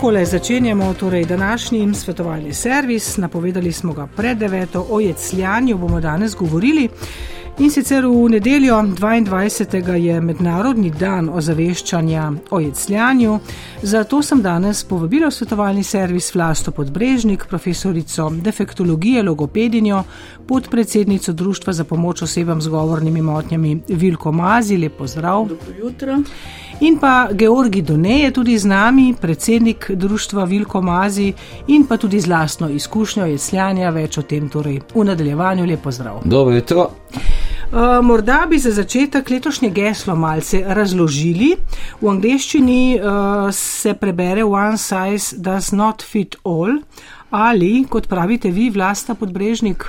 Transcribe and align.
takole 0.00 0.24
začenjamo 0.24 0.94
torej 0.94 1.24
današnji 1.24 1.94
svetovalni 1.94 2.54
servis. 2.54 3.16
Napovedali 3.16 3.72
smo 3.72 3.92
ga 3.92 4.08
pred 4.16 4.38
deveto, 4.38 4.86
o 4.90 5.00
jecljanju 5.00 5.78
bomo 5.78 6.00
danes 6.00 6.36
govorili. 6.36 6.88
In 7.60 7.68
sicer 7.70 8.06
v 8.06 8.28
nedeljo 8.32 8.74
22. 8.96 9.92
je 9.92 10.20
mednarodni 10.20 10.88
dan 10.90 11.26
ozaveščanja 11.28 12.22
o 12.50 12.60
jecljanju. 12.60 13.34
Zato 13.82 14.22
sem 14.22 14.40
danes 14.42 14.80
povabila 14.88 15.28
v 15.28 15.36
svetovalni 15.36 15.84
servis 15.84 16.30
Vlasto 16.34 16.72
Podbrežnik, 16.72 17.44
profesorico 17.50 18.30
defektologije, 18.30 19.22
logopedinjo, 19.22 20.02
podpredsednico 20.48 21.32
Društva 21.32 21.72
za 21.72 21.84
pomoč 21.84 22.22
osebam 22.22 22.62
z 22.62 22.68
govornimi 22.68 23.22
motnjami 23.22 23.82
Vilko 23.88 24.32
Mazi. 24.32 24.78
Lepo 24.78 25.06
zdrav. 25.06 25.44
Dobro 25.48 25.76
jutro. 25.82 26.16
In 26.80 26.96
pa 26.98 27.28
Georgi 27.32 27.82
Done 27.82 28.20
je 28.20 28.30
tudi 28.30 28.58
z 28.58 28.64
nami, 28.64 29.14
predsednik 29.20 29.90
društva 29.90 30.44
Vilko 30.44 30.80
Mazi 30.80 31.32
in 31.66 31.84
pa 31.86 31.96
tudi 31.96 32.20
z 32.20 32.26
lastno 32.26 32.70
izkušnjo 32.70 33.26
jecljanja, 33.26 33.90
več 33.90 34.18
o 34.18 34.22
tem 34.22 34.48
torej 34.48 34.80
v 34.94 35.04
nadaljevanju. 35.04 35.66
Lepo 35.66 35.90
zdrav. 35.90 36.22
Dobro 36.24 36.54
jutro. 36.54 36.90
Uh, 37.70 38.04
morda 38.04 38.46
bi 38.50 38.58
za 38.58 38.70
začetek 38.70 39.30
letošnje 39.30 39.68
geslo 39.70 40.16
malce 40.16 40.58
razložili. 40.66 41.52
V 42.00 42.08
angleščini 42.10 42.98
uh, 42.98 43.46
se 43.54 43.94
prebere 43.94 44.42
One 44.44 44.78
size 44.78 45.36
does 45.36 45.70
not 45.72 46.02
fit 46.02 46.34
all 46.42 46.80
ali, 47.30 47.84
kot 47.86 48.08
pravite 48.08 48.50
vi, 48.50 48.70
vlasta 48.74 49.14
podbrežnik. 49.14 49.84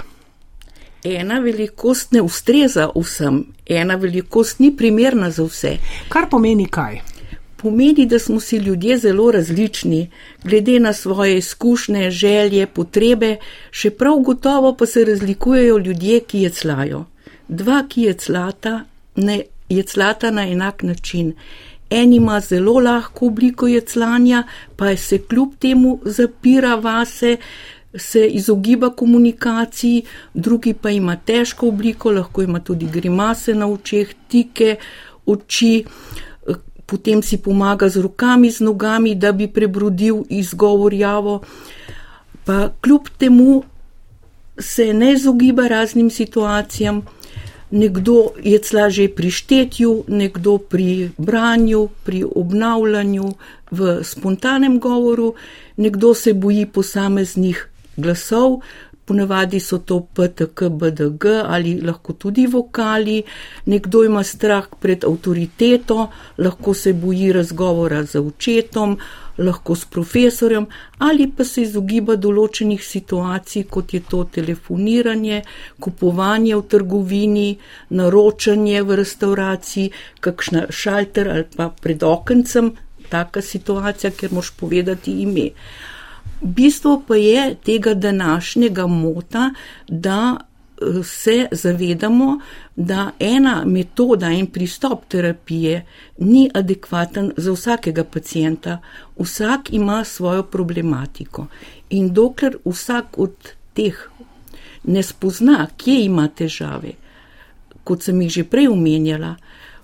Ena 1.04 1.40
velikost 1.40 2.12
ne 2.12 2.22
ustreza 2.22 2.92
vsem, 2.96 3.48
ena 3.66 3.96
velikost 3.96 4.60
ni 4.60 4.70
primerna 4.78 5.32
za 5.32 5.44
vse. 5.44 5.78
Kar 6.10 6.30
pomeni 6.30 6.68
kaj? 6.70 7.02
Pomeni, 7.58 8.06
da 8.06 8.20
smo 8.20 8.40
si 8.40 8.58
ljudje 8.58 8.98
zelo 8.98 9.32
različni, 9.32 10.10
glede 10.44 10.80
na 10.80 10.94
svoje 10.94 11.38
izkušnje, 11.38 12.12
želje, 12.12 12.68
potrebe, 12.68 13.38
še 13.72 13.90
prav 13.90 14.20
gotovo 14.20 14.76
pa 14.78 14.86
se 14.86 15.06
razlikujejo 15.06 15.78
ljudje, 15.78 16.20
ki 16.20 16.46
jeclajo 16.46 17.06
dva, 17.52 17.84
ki 17.88 18.02
je 18.02 18.14
clata, 18.14 18.84
ne 19.16 19.42
je 19.70 19.84
clata 19.84 20.32
na 20.32 20.48
enak 20.48 20.84
način. 20.84 21.34
En 21.90 22.14
ima 22.14 22.40
zelo 22.40 22.80
lahko 22.80 23.28
obliko 23.28 23.68
jeclanja, 23.68 24.44
pa 24.76 24.96
se 24.98 25.18
kljub 25.18 25.56
temu 25.60 26.00
zapira 26.06 26.76
vase, 26.76 27.38
se 27.96 28.28
izogiba 28.28 28.90
komunikaciji, 28.90 30.04
drugi 30.34 30.74
pa 30.74 30.90
ima 30.90 31.16
težko 31.16 31.68
obliko, 31.68 32.12
lahko 32.12 32.42
ima 32.42 32.60
tudi 32.60 32.88
grimase 32.88 33.54
na 33.54 33.68
očeh, 33.68 34.14
tike 34.28 34.76
oči, 35.26 35.84
potem 36.86 37.22
si 37.24 37.38
pomaga 37.38 37.90
z 37.90 38.02
rokami, 38.02 38.52
z 38.52 38.64
nogami, 38.64 39.16
da 39.16 39.32
bi 39.32 39.48
prebrodil 39.48 40.24
izgovorjavo. 40.30 41.42
Pa 42.46 42.70
kljub 42.82 43.10
temu 43.18 43.64
se 44.60 44.94
ne 44.94 45.14
izogiba 45.14 45.68
raznim 45.68 46.10
situacijam 46.10 47.02
nekdo 47.72 48.32
je 48.44 48.60
cla 48.60 48.90
že 48.90 49.08
pri 49.08 49.32
štetju, 49.32 50.04
nekdo 50.08 50.58
pri 50.58 51.12
branju, 51.18 51.90
pri 52.04 52.24
obnavljanju, 52.24 53.34
v 53.72 54.04
spontanem 54.04 54.80
govoru, 54.80 55.34
nekdo 55.78 56.14
se 56.14 56.34
boji 56.34 56.66
posameznih 56.66 57.68
glasov, 57.98 58.60
ponavadi 59.06 59.60
so 59.60 59.78
to 59.78 60.00
PTK, 60.14 60.70
BDG 60.70 61.26
ali 61.46 61.82
lahko 61.82 62.14
tudi 62.14 62.48
vokali, 62.48 63.24
nekdo 63.66 64.04
ima 64.04 64.24
strah 64.24 64.68
pred 64.80 65.04
avtoriteto, 65.04 66.08
lahko 66.38 66.74
se 66.74 66.94
boji 66.94 67.32
razgovora 67.34 68.04
z 68.04 68.20
očetom, 68.20 68.98
lahko 69.38 69.76
s 69.76 69.86
profesorjem 69.86 70.66
ali 70.98 71.32
pa 71.38 71.44
se 71.44 71.62
izogiba 71.62 72.16
določenih 72.16 72.84
situacij, 72.84 73.64
kot 73.70 73.94
je 73.94 74.02
to 74.10 74.24
telefoniranje, 74.24 75.42
kupovanje 75.80 76.56
v 76.56 76.68
trgovini, 76.76 77.50
naročanje 77.90 78.84
v 78.84 79.00
restauraciji, 79.02 79.92
kakšna 80.20 80.68
šalter 80.70 81.30
ali 81.30 81.48
pa 81.56 81.72
pred 81.82 82.04
okencem, 82.04 82.72
taka 83.10 83.42
situacija, 83.42 84.12
ker 84.16 84.32
moš 84.32 84.54
povedati 84.60 85.22
ime. 85.26 85.50
Bistvo 86.42 87.04
pa 87.08 87.16
je 87.16 87.56
tega 87.56 87.94
današnjega 87.94 88.88
mota, 88.88 89.54
da 89.88 90.38
se 91.04 91.48
zavedamo, 91.52 92.40
da 92.76 93.12
ena 93.20 93.64
metoda 93.66 94.30
in 94.30 94.48
pristop 94.48 95.06
terapije 95.08 95.86
ni 96.18 96.50
adekvaten 96.54 97.32
za 97.38 97.52
vsakega 97.52 98.04
pacijenta. 98.04 98.80
Vsak 99.18 99.74
ima 99.74 100.04
svojo 100.04 100.44
problematiko 100.44 101.48
in 101.90 102.14
dokler 102.14 102.58
vsak 102.66 103.18
od 103.18 103.34
teh 103.74 104.10
ne 104.84 105.04
spozna, 105.04 105.68
kje 105.78 106.06
ima 106.06 106.28
težave, 106.28 106.92
kot 107.84 108.04
sem 108.04 108.22
jih 108.22 108.32
že 108.32 108.44
prej 108.44 108.68
omenjala, 108.68 109.36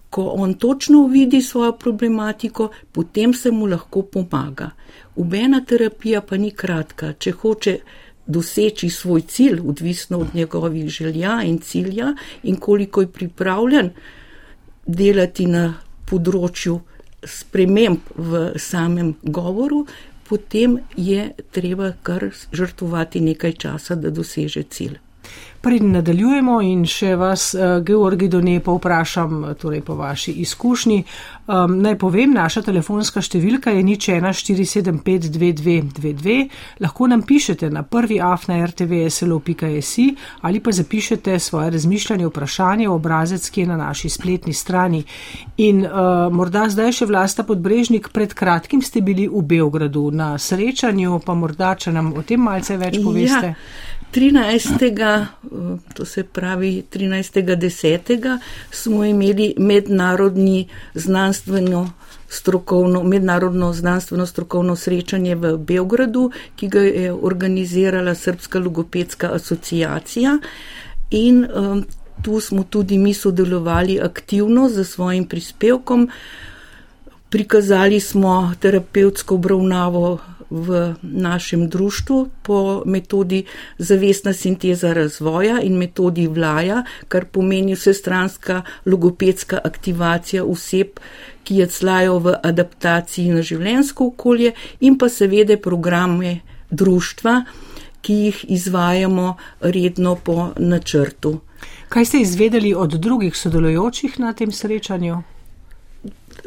ko 0.09 0.23
on 0.23 0.53
točno 0.53 1.07
vidi 1.07 1.41
svojo 1.41 1.72
problematiko, 1.72 2.69
potem 2.91 3.34
se 3.34 3.51
mu 3.51 3.66
lahko 3.66 4.01
pomaga. 4.01 4.69
Ubena 5.16 5.66
terapija 5.66 6.22
pa 6.22 6.38
ni 6.38 6.51
kratka, 6.51 7.13
če 7.13 7.31
hoče 7.31 7.78
doseči 8.28 8.90
svoj 8.90 9.22
cilj, 9.22 9.62
odvisno 9.66 10.19
od 10.19 10.35
njegovih 10.35 10.90
želja 10.90 11.41
in 11.44 11.59
cilja, 11.59 12.13
in 12.44 12.56
koliko 12.56 13.01
je 13.01 13.12
pripravljen 13.12 13.91
delati 14.85 15.45
na 15.45 15.73
področju 16.07 16.79
sprememb 17.24 18.12
v 18.16 18.51
samem 18.59 19.16
govoru, 19.24 19.85
potem 20.28 20.78
je 20.95 21.31
treba 21.51 21.91
kar 22.03 22.29
žrtvovati 22.51 23.22
nekaj 23.22 23.53
časa, 23.63 23.95
da 23.95 24.12
doseže 24.12 24.63
cilj. 24.63 24.97
Preden 25.68 25.92
nadaljujemo 25.92 26.62
in 26.64 26.86
še 26.88 27.18
vas, 27.20 27.50
uh, 27.52 27.84
Georgi 27.84 28.32
Done, 28.32 28.64
pa 28.64 28.72
vprašam 28.72 29.52
torej 29.60 29.84
po 29.84 30.00
vaši 30.00 30.32
izkušnji. 30.46 31.04
Um, 31.48 31.82
naj 31.84 31.98
povem, 32.00 32.32
naša 32.32 32.62
telefonska 32.64 33.20
številka 33.20 33.72
je 33.76 33.84
nič 33.84 34.08
1475222. 34.16 36.48
Lahko 36.84 37.08
nam 37.12 37.22
pišete 37.28 37.68
na 37.68 37.84
prvi 37.84 38.24
af 38.24 38.48
na 38.48 38.64
rtvslo.si 38.64 40.16
ali 40.48 40.60
pa 40.64 40.72
zapišete 40.72 41.36
svoje 41.40 41.72
razmišljanje, 41.76 42.28
vprašanje, 42.32 42.88
obrazec, 42.88 43.50
ki 43.52 43.62
je 43.62 43.68
na 43.68 43.78
naši 43.82 44.10
spletni 44.10 44.54
strani. 44.56 45.04
In 45.68 45.84
uh, 45.84 45.92
morda 46.32 46.72
zdaj 46.72 46.92
še 47.02 47.06
vlasta 47.12 47.44
podbrežnik, 47.44 48.08
pred 48.16 48.32
kratkim 48.32 48.80
ste 48.80 49.04
bili 49.04 49.28
v 49.28 49.44
Beogradu 49.44 50.16
na 50.16 50.40
srečanju, 50.40 51.20
pa 51.28 51.36
morda, 51.36 51.76
če 51.76 51.92
nam 51.92 52.16
o 52.16 52.24
tem 52.24 52.40
malce 52.40 52.80
več 52.80 53.04
poveste. 53.04 53.52
Ja. 53.52 53.60
13. 54.13 55.25
to 55.94 56.06
se 56.06 56.23
pravi 56.23 56.84
13.10. 56.94 58.40
smo 58.72 59.06
imeli 59.06 59.53
mednarodni 59.57 60.68
znanstveno 60.94 61.91
strokovno, 62.29 63.03
mednarodno 63.03 63.73
znanstveno 63.73 64.25
strokovno 64.25 64.75
srečanje 64.75 65.35
v 65.35 65.57
Beogradu, 65.57 66.31
ki 66.56 66.68
ga 66.68 66.79
je 66.79 67.13
organizirala 67.13 68.16
Srpska 68.16 68.59
logopedska 68.59 69.31
asociacija 69.34 70.38
in 71.12 71.47
um, 71.56 71.85
tu 72.22 72.39
smo 72.39 72.63
tudi 72.63 72.97
mi 72.97 73.13
sodelovali 73.13 74.00
aktivno 74.01 74.69
z 74.69 74.84
svojim 74.84 75.25
prispevkom. 75.25 76.09
Prikazali 77.29 78.00
smo 78.00 78.53
terapevtsko 78.59 79.35
obravnavo 79.35 80.19
v 80.50 80.96
našem 81.02 81.69
društvu 81.69 82.30
po 82.41 82.84
metodi 82.85 83.44
zavestna 83.78 84.34
sinteza 84.34 84.94
razvoja 84.94 85.62
in 85.62 85.78
metodi 85.78 86.28
vlaja, 86.28 86.84
kar 87.08 87.25
pomeni 87.25 87.75
vsestranska 87.75 88.62
logopedska 88.86 89.59
aktivacija 89.63 90.46
oseb, 90.46 91.00
ki 91.44 91.56
je 91.56 91.68
clajo 91.68 92.19
v 92.19 92.36
adaptaciji 92.44 93.31
na 93.31 93.42
življensko 93.42 94.07
okolje 94.07 94.51
in 94.80 94.98
pa 94.98 95.10
seveda 95.10 95.57
programe 95.57 96.39
društva, 96.69 97.44
ki 98.01 98.13
jih 98.13 98.45
izvajamo 98.50 99.36
redno 99.62 100.16
po 100.16 100.51
načrtu. 100.57 101.39
Kaj 101.89 102.06
ste 102.06 102.22
izvedeli 102.22 102.74
od 102.74 103.00
drugih 103.00 103.36
sodelujočih 103.38 104.19
na 104.19 104.33
tem 104.33 104.51
srečanju? 104.51 105.24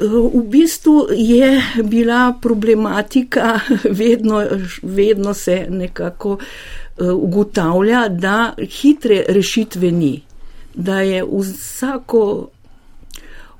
V 0.00 0.42
bistvu 0.48 1.08
je 1.12 1.62
bila 1.84 2.34
problematika, 2.42 3.60
vedno, 4.00 4.44
vedno 4.82 5.34
se 5.34 5.66
nekako 5.70 6.38
eh, 6.40 7.10
ugotavlja, 7.10 8.08
da 8.08 8.54
hitre 8.58 9.24
rešitve 9.28 9.90
ni, 9.90 10.22
da 10.74 11.00
je 11.00 11.24
vsako 11.24 12.48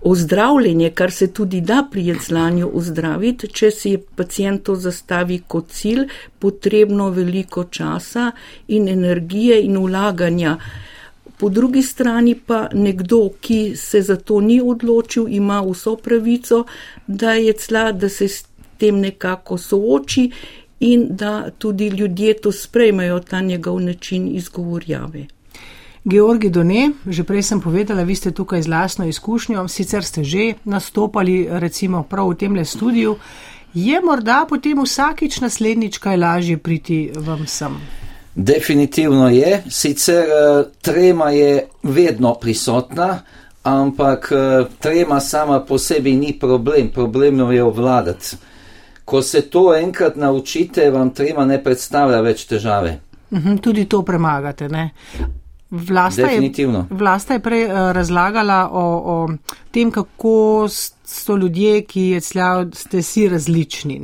ozdravljenje, 0.01 0.91
kar 0.91 1.13
se 1.13 1.33
tudi 1.33 1.61
da 1.61 1.85
pri 1.91 2.07
jeclanju 2.07 2.71
ozdraviti, 2.75 3.49
če 3.49 3.71
si 3.71 3.99
pacijent 4.17 4.63
to 4.63 4.75
zastavi 4.75 5.43
kot 5.47 5.69
cilj, 5.69 6.07
potrebno 6.39 7.11
veliko 7.11 7.65
časa 7.65 8.31
in 8.69 8.89
energije 8.89 9.61
in 9.65 9.77
ulaganja 9.77 10.57
po 11.41 11.49
drugi 11.49 11.83
strani 11.83 12.35
pa 12.35 12.69
nekdo, 12.73 13.31
ki 13.41 13.77
se 13.77 14.03
za 14.03 14.17
to 14.17 14.41
ni 14.41 14.61
odločil, 14.61 15.29
ima 15.29 15.63
vso 15.65 15.97
pravico, 15.97 16.65
da 17.07 17.33
je 17.33 17.53
cla, 17.53 17.93
da 17.93 18.09
se 18.09 18.29
tem 18.79 19.01
nekako 19.01 19.59
sooči 19.59 20.31
in 20.81 21.07
da 21.11 21.51
tudi 21.51 21.89
ljudje 21.89 22.41
to 22.41 22.53
sprejmejo, 22.53 23.21
ta 23.21 23.41
njegov 23.41 23.81
način 23.81 24.29
izgovorjave. 24.37 25.27
Georgi 26.05 26.51
Done, 26.51 26.91
že 27.07 27.25
prej 27.25 27.43
sem 27.43 27.61
povedala, 27.61 28.03
vi 28.03 28.15
ste 28.17 28.31
tukaj 28.31 28.63
z 28.63 28.69
lasno 28.69 29.05
izkušnjo, 29.07 29.69
sicer 29.69 30.05
ste 30.05 30.25
že 30.25 30.55
nastopali 30.65 31.47
recimo 31.51 32.03
prav 32.03 32.31
v 32.31 32.37
tem 32.37 32.57
le 32.57 32.65
studiu, 32.65 33.17
je 33.75 34.01
morda 34.01 34.47
potem 34.49 34.81
vsakič 34.81 35.41
naslednjič 35.41 35.99
kaj 35.99 36.17
lažje 36.17 36.57
priti 36.59 37.11
vam 37.17 37.47
sem? 37.47 38.00
Definitivno 38.43 39.29
je, 39.29 39.63
sicer 39.69 40.25
eh, 40.25 40.65
trema 40.81 41.31
je 41.31 41.67
vedno 41.83 42.35
prisotna, 42.35 43.19
ampak 43.63 44.33
eh, 44.33 44.65
trema 44.79 45.21
sama 45.21 45.61
po 45.61 45.79
sebi 45.79 46.17
ni 46.17 46.39
problem, 46.39 46.89
problem 46.89 47.53
je 47.53 47.63
obvladati. 47.63 48.37
Ko 49.05 49.23
se 49.23 49.43
to 49.51 49.75
enkrat 49.77 50.17
naučite, 50.17 50.91
vam 50.91 51.11
trema 51.11 51.45
ne 51.45 51.63
predstavlja 51.65 52.21
več 52.21 52.47
težave. 52.47 53.01
Mhm, 53.31 53.57
tudi 53.57 53.85
to 53.85 54.03
premagate, 54.03 54.69
ne? 54.69 54.91
Vlasta 55.71 56.23
Definitivno. 56.23 56.79
Je, 56.79 56.97
vlasta 56.97 57.35
je 57.35 57.41
prej 57.41 57.65
uh, 57.65 57.93
razlagala 57.93 58.71
o, 58.73 58.85
o 59.05 59.29
tem, 59.71 59.91
kako 59.91 60.67
so 61.05 61.37
ljudje, 61.37 61.83
ki 61.83 62.01
je 62.01 62.21
cljajo, 62.21 62.71
ste 62.75 63.03
si 63.03 63.29
različni. 63.29 64.01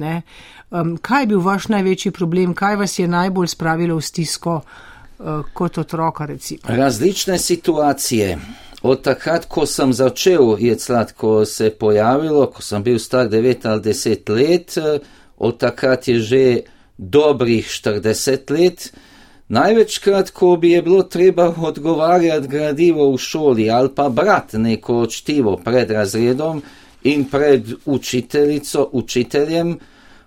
Um, 0.81 0.97
kaj 0.97 1.23
je 1.23 1.27
bil 1.27 1.41
vaš 1.41 1.69
največji 1.69 2.11
problem, 2.13 2.55
kaj 2.55 2.77
vas 2.77 2.99
je 2.99 3.09
najbolj 3.09 3.49
spravilo 3.49 3.97
v 3.97 4.03
stisko 4.03 4.61
uh, 4.61 5.45
kot 5.53 5.79
otroka? 5.79 6.27
Recimo? 6.27 6.61
Različne 6.69 7.39
situacije. 7.39 8.39
Od 8.83 9.03
takrat, 9.03 9.47
ko 9.49 9.67
sem 9.67 9.93
začel 9.93 10.57
jeclat, 10.61 11.13
ko 11.13 11.45
se 11.45 11.65
je 11.65 11.75
pojavilo, 11.75 12.47
ko 12.47 12.63
sem 12.63 12.83
bil 12.83 12.99
star 12.99 13.29
9 13.29 13.67
ali 13.67 13.83
10 13.83 14.29
let, 14.29 14.77
eh, 14.77 14.99
od 15.37 15.59
takrat 15.59 16.09
je 16.09 16.21
že 16.21 16.61
dobrih 16.99 17.67
40 17.67 18.51
let. 18.51 18.93
Največkrat, 19.49 20.31
ko 20.31 20.57
bi 20.57 20.71
je 20.71 20.83
bilo 20.83 21.03
treba 21.03 21.55
odgovarjati 21.57 22.49
gradivo 22.49 23.13
v 23.13 23.19
šoli 23.19 23.71
ali 23.71 23.89
pa 23.95 24.09
brati 24.09 24.59
neko 24.59 25.07
čtivo 25.07 25.57
pred 25.57 25.91
razredom 25.91 26.63
in 27.03 27.25
pred 27.25 27.73
učiteljico, 27.85 28.89
učiteljem, 28.93 29.79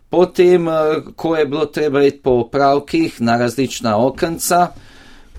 potem, 0.10 0.68
eh, 0.68 1.02
ko 1.16 1.36
je 1.36 1.46
bilo 1.46 1.66
treba 1.66 2.04
iti 2.04 2.20
po 2.24 2.32
opravkih 2.32 3.22
na 3.22 3.38
različna 3.38 3.98
okenca, 3.98 4.68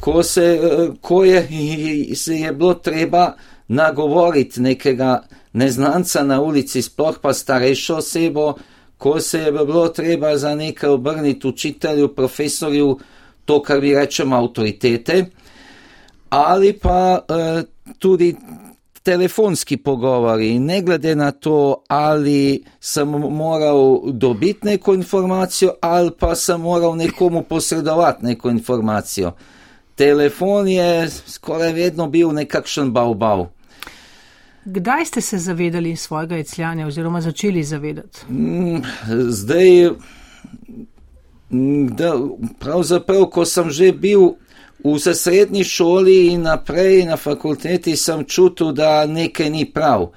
ko, 0.00 0.22
se, 0.22 0.60
eh, 0.62 0.88
ko 1.00 1.24
je, 1.24 1.46
se 2.22 2.34
je 2.34 2.52
bilo 2.52 2.74
treba 2.74 3.32
nagovoriti 3.68 4.60
nekega 4.60 5.22
neznanca 5.52 6.24
na 6.24 6.40
ulici, 6.40 6.82
sploh 6.82 7.18
pa 7.22 7.32
starejšo 7.32 7.96
osebo, 7.96 8.54
ko 8.98 9.20
se 9.20 9.38
je 9.38 9.52
bilo 9.52 9.88
treba 9.88 10.36
za 10.36 10.54
nekaj 10.54 10.90
obrniti 10.90 11.48
učitelju, 11.48 12.14
profesorju, 12.14 12.98
to, 13.44 13.62
kar 13.62 13.80
mi 13.80 13.94
rečemo, 13.94 14.36
avtoritete, 14.36 15.24
ali 16.30 16.72
pa 16.72 17.18
uh, 17.18 17.62
tudi 17.98 18.36
telefonski 19.02 19.76
pogovori. 19.76 20.58
Ne 20.58 20.82
glede 20.82 21.14
na 21.14 21.30
to, 21.30 21.84
ali 21.88 22.64
sem 22.80 23.08
moral 23.08 24.00
dobiti 24.12 24.66
neko 24.66 24.94
informacijo, 24.94 25.74
ali 25.80 26.10
pa 26.18 26.34
sem 26.34 26.60
moral 26.60 26.96
nekomu 26.96 27.42
posredovati 27.42 28.26
neko 28.26 28.50
informacijo. 28.50 29.32
Telefon 29.94 30.68
je 30.68 31.08
skoraj 31.10 31.72
vedno 31.72 32.08
bil 32.08 32.32
nekakšen 32.32 32.92
bav-bav. 32.92 33.46
Kdaj 34.64 35.04
ste 35.04 35.20
se 35.20 35.38
zavedali 35.38 35.96
svojega 35.96 36.36
jecljanja 36.36 36.86
oziroma 36.86 37.20
začeli 37.20 37.64
zavedati? 37.64 38.18
Mm, 38.28 38.82
zdaj, 39.28 39.90
da, 41.90 42.14
pravzaprav, 42.58 43.24
ko 43.24 43.44
sem 43.44 43.70
že 43.70 43.92
bil 43.92 44.20
v 44.84 45.14
srednji 45.14 45.64
šoli 45.64 46.26
in 46.32 46.42
naprej 46.42 47.04
na 47.04 47.16
fakulteti, 47.16 47.96
sem 47.96 48.24
čutil, 48.24 48.72
da 48.72 49.06
nekaj 49.06 49.50
ni 49.50 49.64
prav. 49.64 50.10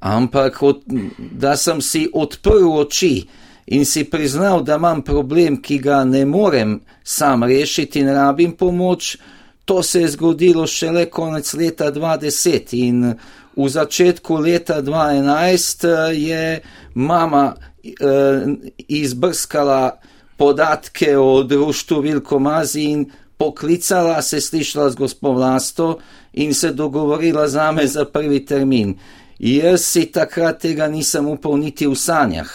Ampak, 0.00 0.62
od, 0.62 0.82
da 1.18 1.56
sem 1.56 1.80
si 1.80 2.06
odprl 2.14 2.68
oči 2.80 3.26
in 3.66 3.84
si 3.84 4.04
priznal, 4.04 4.62
da 4.62 4.76
imam 4.76 5.02
problem, 5.02 5.62
ki 5.62 5.78
ga 5.78 6.04
ne 6.04 6.24
morem 6.24 6.80
sam 7.04 7.44
rešiti 7.44 8.00
in 8.00 8.08
rabim 8.08 8.52
pomoč, 8.52 9.16
to 9.64 9.82
se 9.82 10.00
je 10.00 10.08
zgodilo 10.08 10.66
šele 10.66 11.06
konec 11.10 11.54
leta 11.54 11.92
2010 11.92 12.74
in 12.86 13.14
v 13.56 13.68
začetku 13.68 14.36
leta 14.36 14.82
2011 14.82 15.86
je 16.12 16.60
mama 16.94 17.54
eh, 17.54 18.46
izbrskala 18.88 19.98
podatke 20.36 21.16
o 21.18 21.42
društvu 21.42 22.00
Vilkomazi 22.00 22.82
in 22.84 23.10
poklicala 23.36 24.22
se 24.22 24.40
slišala 24.40 24.90
z 24.90 24.94
gospod 24.94 25.36
Vlasto 25.36 25.98
in 26.32 26.54
se 26.54 26.72
dogovorila 26.72 27.48
za 27.48 27.72
me 27.72 27.86
za 27.86 28.04
prvi 28.04 28.44
termin. 28.44 28.94
Jaz 29.38 29.80
si 29.80 30.06
takrat 30.06 30.60
tega 30.60 30.88
nisem 30.88 31.28
upal 31.28 31.56
niti 31.56 31.86
v 31.86 31.94
sanjah. 31.94 32.48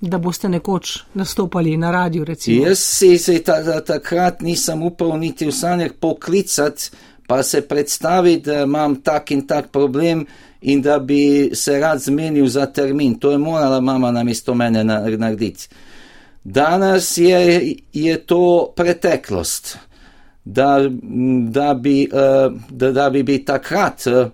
Da 0.00 0.18
boste 0.18 0.48
nekoč 0.48 0.98
nastopali 1.14 1.76
na 1.76 1.90
radiju, 1.90 2.24
recimo. 2.24 2.66
Jaz 2.66 2.78
si 2.78 3.18
se 3.18 3.38
ta, 3.42 3.62
ta, 3.64 3.80
takrat 3.80 4.40
nisem 4.42 4.82
upal 4.82 5.18
niti 5.18 5.46
v 5.46 5.52
sanjah 5.52 5.92
poklicati, 6.00 6.90
pa 7.26 7.42
se 7.42 7.62
predstaviti, 7.68 8.50
da 8.50 8.62
imam 8.62 8.96
tak 9.02 9.30
in 9.30 9.46
tak 9.46 9.70
problem 9.70 10.26
in 10.60 10.82
da 10.82 10.98
bi 10.98 11.50
se 11.54 11.78
rad 11.80 12.00
zmenil 12.00 12.46
za 12.46 12.66
termin. 12.66 13.14
To 13.18 13.30
je 13.30 13.38
morala 13.38 13.80
mama 13.80 14.10
namesto 14.10 14.54
mene 14.54 14.84
narediti. 14.84 15.68
Danes 16.44 17.18
je, 17.18 17.74
je 17.92 18.16
to 18.26 18.72
preteklost, 18.76 19.78
da, 20.44 20.88
da, 21.48 21.74
bi, 21.74 22.02
eh, 22.02 22.50
da, 22.70 22.92
da 22.92 23.10
bi 23.10 23.22
bi 23.22 23.44
takrat, 23.44 24.06
eh, 24.06 24.28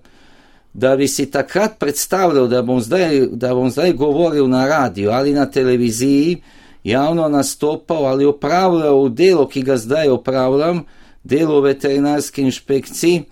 da 0.73 0.97
bi 0.97 1.09
si 1.09 1.31
takrat 1.31 1.79
predstavljal, 1.79 2.49
da 2.49 2.63
bom, 2.63 2.81
zdaj, 2.81 3.21
da 3.33 3.55
bom 3.55 3.71
zdaj 3.71 3.93
govoril 3.93 4.49
na 4.49 4.69
radiju 4.69 5.11
ali 5.11 5.33
na 5.33 5.47
televiziji, 5.51 6.43
javno 6.85 7.29
nastopal 7.29 8.07
ali 8.07 8.27
upravljal 8.27 9.09
delo, 9.09 9.49
ki 9.49 9.63
ga 9.63 9.77
zdaj 9.77 10.09
upravljam, 10.11 10.85
delo 11.25 11.61
veterinarske 11.61 12.43
inšpekcije, 12.43 13.23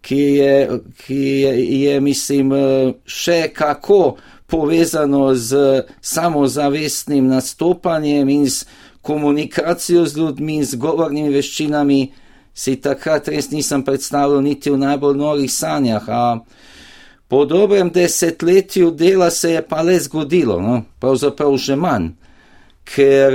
ki 0.00 0.16
je, 0.16 0.80
ki 1.06 1.24
je, 1.24 1.80
je 1.80 2.00
mislim, 2.00 2.52
eh, 2.52 2.92
še 3.06 3.48
kako 3.54 4.16
povezano 4.50 5.34
z 5.34 5.82
samozavestnim 6.00 7.26
nastopanjem 7.26 8.28
in 8.28 8.50
s 8.50 8.66
komunikacijo 9.02 10.06
z 10.06 10.16
ljudmi 10.16 10.64
z 10.64 10.76
govornimi 10.76 11.32
veščinami, 11.34 12.12
si 12.54 12.76
takrat 12.76 13.28
res 13.28 13.50
nisem 13.50 13.84
predstavljal 13.84 14.42
niti 14.42 14.70
v 14.70 14.78
najbolj 14.78 15.16
norih 15.16 15.52
sanjah. 15.52 16.08
A 16.08 16.40
po 17.28 17.44
dobrem 17.44 17.90
desetletju 17.90 18.90
dela 18.90 19.30
se 19.30 19.52
je 19.52 19.62
pa 19.62 19.82
le 19.82 20.00
zgodilo, 20.00 20.60
no? 20.60 20.82
pravzaprav 21.00 21.56
že 21.56 21.76
manj. 21.76 22.10
Ker 22.90 23.32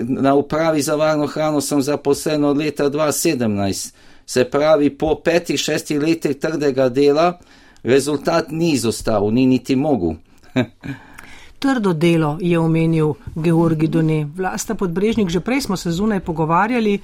na 0.00 0.32
upravi 0.34 0.82
za 0.82 0.96
varno 0.96 1.26
hrano 1.26 1.60
sem 1.60 1.82
zaposlen 1.82 2.44
od 2.44 2.56
leta 2.56 2.88
2017, 2.90 3.92
se 4.26 4.44
pravi 4.44 4.90
po 4.90 5.14
petih, 5.14 5.60
šestih 5.60 6.00
letih 6.00 6.38
trdega 6.40 6.88
dela, 6.88 7.38
rezultat 7.82 8.48
ni 8.50 8.72
izostal, 8.72 9.28
ni 9.30 9.46
niti 9.46 9.76
mogel. 9.76 10.16
Trdo 11.58 11.92
delo 11.92 12.38
je 12.40 12.58
omenil 12.58 13.14
Georgi 13.34 13.88
Done. 13.88 14.24
Vlasta 14.36 14.74
podbrežnik, 14.74 15.28
že 15.28 15.40
prej 15.40 15.60
smo 15.60 15.76
se 15.76 15.90
zunaj 15.90 16.20
pogovarjali, 16.20 16.98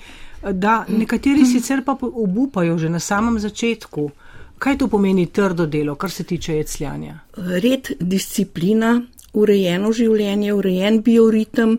da 0.52 0.84
nekateri 0.88 1.46
sicer 1.46 1.84
pa 1.84 1.96
obupajo 2.00 2.78
že 2.78 2.88
na 2.88 3.00
samem 3.00 3.38
začetku. 3.38 4.10
Kaj 4.58 4.78
to 4.78 4.88
pomeni 4.88 5.26
trdo 5.26 5.66
delo, 5.66 5.94
kar 5.94 6.10
se 6.10 6.24
tiče 6.24 6.56
jecljanja? 6.56 7.18
Red, 7.36 7.88
disciplina, 8.00 9.00
urejeno 9.32 9.92
življenje, 9.92 10.52
urejen 10.52 11.00
bioritem, 11.02 11.78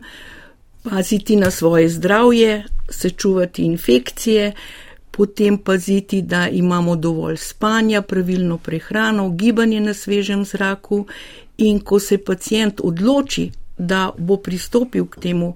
paziti 0.83 1.35
na 1.35 1.51
svoje 1.51 1.89
zdravje, 1.89 2.63
se 2.89 3.09
čuvati 3.09 3.63
infekcije, 3.63 4.53
potem 5.11 5.57
paziti, 5.57 6.21
da 6.21 6.47
imamo 6.49 6.95
dovolj 6.95 7.37
spanja, 7.37 8.01
pravilno 8.01 8.57
prehrano, 8.57 9.29
gibanje 9.29 9.81
na 9.81 9.93
svežem 9.93 10.45
zraku 10.45 11.05
In 11.61 11.79
ko 11.85 11.99
se 11.99 12.17
pacijent 12.17 12.81
odloči, 12.83 13.49
da 13.77 14.09
bo 14.17 14.37
pristopil 14.37 15.05
k 15.05 15.21
temu 15.21 15.53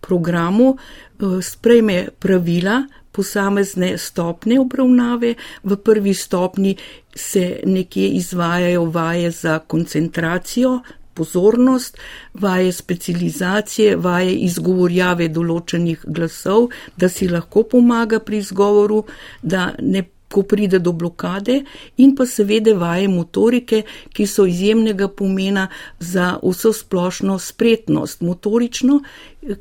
programu, 0.00 0.76
eh, 0.76 1.42
sprejme 1.42 2.08
pravila, 2.18 2.82
posamezne 3.12 3.98
stopne 3.98 4.60
obravnave. 4.60 5.34
V 5.64 5.76
prvi 5.76 6.14
stopni 6.14 6.76
se 7.14 7.60
nekje 7.66 8.08
izvajajo 8.08 8.84
vaje 8.84 9.30
za 9.30 9.58
koncentracijo, 9.58 10.80
pozornost, 11.14 11.98
vaje 12.34 12.72
specializacije, 12.72 13.96
vaje 13.96 14.36
izgovorjave 14.46 15.28
določenih 15.28 16.04
glasov, 16.06 16.68
da 16.96 17.08
si 17.08 17.28
lahko 17.28 17.64
pomaga 17.72 18.20
pri 18.20 18.38
izgovoru, 18.38 19.02
da 19.42 19.72
ne 19.82 20.04
ko 20.28 20.42
pride 20.42 20.78
do 20.78 20.92
blokade, 20.92 21.62
in 21.96 22.14
pa 22.16 22.26
seveda 22.26 22.74
vaje 22.78 23.08
motorike, 23.08 23.82
ki 24.12 24.26
so 24.26 24.46
izjemnega 24.46 25.08
pomena 25.08 25.68
za 25.98 26.36
vso 26.42 26.72
splošno 26.72 27.38
spretnost. 27.38 28.20
Motorično, 28.20 29.00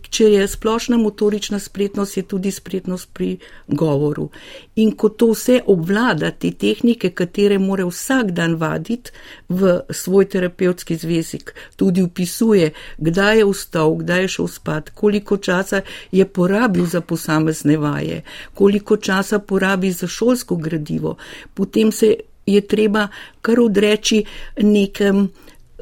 če 0.10 0.26
je 0.32 0.48
splošna 0.48 0.98
motorična 0.98 1.60
spretnost, 1.60 2.18
je 2.18 2.24
tudi 2.24 2.52
spretnost 2.52 3.10
pri 3.14 3.38
govoru. 3.68 4.30
In 4.76 4.92
ko 4.98 5.10
to 5.10 5.32
vse 5.32 5.60
obvlada, 5.68 6.32
te 6.32 6.52
tehnike, 6.52 7.12
katere 7.16 7.60
mora 7.62 7.86
vsak 7.86 8.32
dan 8.32 8.56
vaditi 8.56 9.12
v 9.50 9.80
svoj 9.90 10.30
terapevtski 10.34 10.98
zvezik, 10.98 11.54
tudi 11.76 12.04
upisuje, 12.04 12.72
kdaj 12.98 13.38
je 13.38 13.50
vstal, 13.52 13.96
kdaj 14.02 14.22
je 14.22 14.34
šel 14.38 14.48
spat, 14.48 14.90
koliko 14.90 15.38
časa 15.38 15.82
je 16.12 16.26
porabil 16.26 16.86
za 16.86 17.02
posamezne 17.02 17.78
vaje, 17.78 18.24
koliko 18.54 18.98
časa 18.98 19.40
porabi 19.40 19.92
za 19.92 20.08
šolsko 20.08 20.56
gradivo, 20.56 21.18
potem 21.54 21.92
se 21.92 22.16
je 22.48 22.62
treba 22.62 23.08
kar 23.42 23.60
odreči 23.60 24.24
nekem 24.62 25.28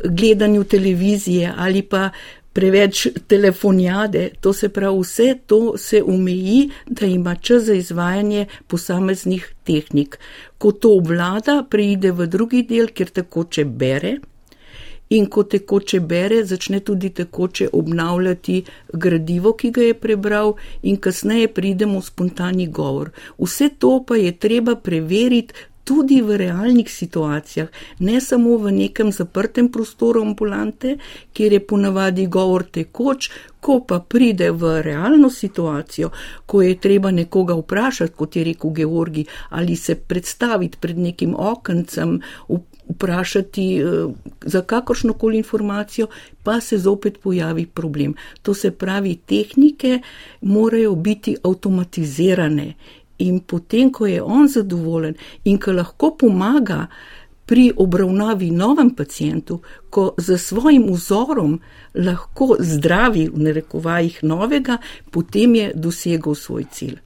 gledanju 0.04 0.64
televizije 0.64 1.54
ali 1.58 1.82
pa 1.82 2.10
preveč 2.56 3.08
telefonjade, 3.28 4.30
to 4.40 4.54
se 4.54 4.70
pravi, 4.70 5.00
vse 5.02 5.34
to 5.46 5.78
se 5.78 6.02
umeji, 6.04 6.70
da 6.88 7.06
ima 7.06 7.36
čas 7.36 7.64
za 7.64 7.74
izvajanje 7.74 8.46
posameznih 8.68 9.50
tehnik. 9.64 10.20
Ko 10.58 10.72
to 10.72 10.94
obvlada, 10.98 11.66
preide 11.70 12.14
v 12.16 12.30
drugi 12.32 12.64
del, 12.64 12.88
kjer 12.96 13.12
tekoče 13.20 13.66
bere. 13.66 14.16
In 15.10 15.28
ko 15.30 15.44
tekoče 15.44 16.00
bere, 16.00 16.40
začne 16.48 16.80
tudi 16.80 17.12
tekoče 17.14 17.68
obnavljati 17.74 18.64
gradivo, 18.94 19.54
ki 19.54 19.72
ga 19.72 19.84
je 19.90 20.00
prebral, 20.08 20.56
in 20.82 20.98
kasneje 20.98 21.52
pridemo 21.54 22.00
v 22.00 22.08
spontani 22.08 22.72
govor. 22.72 23.12
Vse 23.38 23.70
to 23.80 24.00
pa 24.08 24.16
je 24.16 24.32
treba 24.32 24.76
preveriti 24.76 25.54
tudi 25.86 26.22
v 26.22 26.38
realnih 26.38 26.90
situacijah, 26.92 27.70
ne 28.00 28.22
samo 28.22 28.58
v 28.58 28.72
nekem 28.74 29.12
zaprtem 29.14 29.70
prostoru 29.72 30.24
ambulante, 30.26 30.98
kjer 31.34 31.54
je 31.54 31.62
ponavadi 31.68 32.26
govor 32.28 32.66
tekoč, 32.66 33.30
ko 33.62 33.80
pa 33.88 34.00
pride 34.00 34.52
v 34.52 34.82
realno 34.82 35.30
situacijo, 35.30 36.10
ko 36.46 36.62
je 36.62 36.78
treba 36.82 37.12
nekoga 37.12 37.56
vprašati, 37.58 38.14
kot 38.18 38.36
je 38.36 38.44
rekel 38.44 38.74
Georgi, 38.82 39.26
ali 39.50 39.76
se 39.76 39.96
predstaviti 39.96 40.78
pred 40.82 40.98
nekim 40.98 41.36
okencem, 41.38 42.20
vprašati 42.90 43.78
eh, 43.78 43.86
za 44.42 44.62
kakršno 44.62 45.14
koli 45.14 45.38
informacijo, 45.38 46.08
pa 46.44 46.60
se 46.62 46.78
zopet 46.78 47.18
pojavi 47.24 47.66
problem. 47.66 48.14
To 48.42 48.54
se 48.54 48.72
pravi, 48.72 49.16
tehnike 49.16 50.00
morajo 50.42 50.96
biti 50.96 51.36
avtomatizirane 51.44 52.74
in 53.18 53.40
potem, 53.40 53.92
ko 53.92 54.06
je 54.06 54.22
on 54.22 54.48
zadovoljen 54.48 55.16
in 55.44 55.60
ko 55.60 55.72
lahko 55.72 56.16
pomaga 56.20 56.88
pri 57.46 57.72
obravnavi 57.78 58.52
novem 58.52 58.90
pacijentu, 58.96 59.60
ko 59.90 60.14
za 60.18 60.38
svojim 60.38 60.88
vzorom 60.90 61.60
lahko 61.94 62.56
zdravi 62.60 63.30
v 63.34 63.44
narekovajih 63.50 64.20
novega, 64.24 64.78
potem 65.12 65.56
je 65.56 65.72
dosegel 65.76 66.36
svoj 66.36 66.66
cilj. 66.72 66.98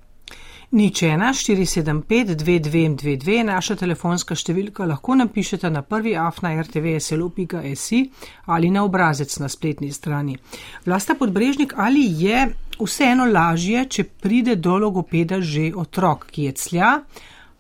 Nič 0.72 1.01
ena, 1.01 1.34
475, 1.34 2.36
2222, 2.38 3.44
naša 3.44 3.74
telefonska 3.75 4.36
številka 4.38 4.86
lahko 4.86 5.16
napišete 5.18 5.70
na 5.74 5.82
prvi 5.82 6.13
afna 6.13 6.51
rtv.slo.si 6.62 8.04
ali 8.46 8.70
na 8.70 8.84
obrazec 8.86 9.34
na 9.42 9.50
spletni 9.50 9.89
strani. 9.92 10.38
Vlasta 10.86 11.16
podbrežnik, 11.18 11.74
ali 11.74 12.06
je 12.22 12.44
vseeno 12.79 13.25
lažje, 13.25 13.86
če 13.86 14.03
pride 14.03 14.55
do 14.55 14.77
logopeda 14.77 15.41
že 15.41 15.71
otrok, 15.75 16.27
ki 16.31 16.50
je 16.50 16.51
clja, 16.51 16.93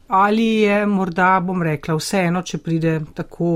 ali 0.09 0.45
je 0.45 0.85
morda, 0.89 1.39
bom 1.45 1.61
rekla, 1.61 1.93
vseeno, 1.99 2.41
če 2.41 2.57
pride 2.65 2.95
tako 3.13 3.49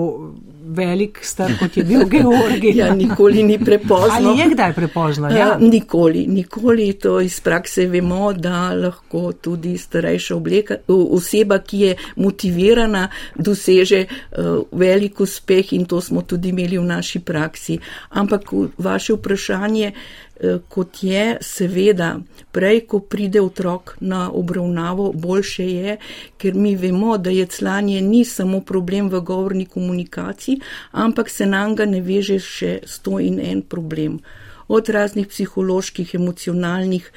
velik 0.77 1.17
star, 1.25 1.55
kot 1.57 1.77
je 1.77 1.83
bil 1.83 2.03
Georgi. 2.13 2.75
ja, 2.77 2.91
nikoli 2.93 3.41
ni 3.43 3.57
prepozno. 3.57 4.11
Ali 4.13 4.39
je 4.39 4.45
kdaj 4.51 4.73
prepozno? 4.73 5.31
Ja, 5.33 5.37
ja 5.37 5.57
nikoli, 5.57 6.27
nikoli 6.29 6.91
to 6.93 7.15
iz 7.25 7.39
prakse 7.41 7.87
vemo, 7.89 8.33
da 8.33 8.69
lahko 8.77 9.31
tudi 9.33 9.73
starejša 9.77 10.35
obleka, 10.35 10.77
oseba, 10.87 11.57
ki 11.57 11.79
je 11.79 11.95
motivirana, 12.15 13.07
doseže 13.35 14.05
uh, 14.05 14.61
velik 14.71 15.25
uspeh 15.25 15.73
in 15.73 15.89
to 15.89 16.01
smo 16.01 16.21
tudi 16.21 16.53
imeli 16.53 16.77
v 16.77 16.85
naši 16.85 17.19
praksi. 17.19 17.79
Ampak 18.09 18.53
vaše 18.77 19.17
vprašanje, 19.17 19.89
uh, 19.89 20.32
kot 20.67 21.03
je, 21.03 21.37
seveda, 21.41 22.17
prej, 22.51 22.83
ko 22.87 22.99
pride 22.99 23.41
otrok 23.41 23.95
na 23.99 24.31
obravnavo, 24.31 25.11
boljše 25.13 25.67
je, 25.67 25.97
ker 26.37 26.55
mi 26.55 26.75
vemo, 26.75 27.17
da 27.17 27.29
je 27.29 27.45
clanje 27.45 28.01
ni 28.01 28.25
samo 28.25 28.61
problem 28.61 29.09
v 29.09 29.21
govorni 29.21 29.65
komunikaciji, 29.65 30.59
ampak 30.91 31.29
se 31.29 31.45
nam 31.45 31.75
ga 31.75 31.85
ne 31.85 32.01
veže 32.01 32.39
še 32.39 32.79
sto 32.85 33.19
in 33.19 33.39
en 33.39 33.61
problem. 33.61 34.19
Od 34.67 34.89
raznih 34.89 35.27
psiholoških, 35.27 36.15
emocionalnih 36.15 37.11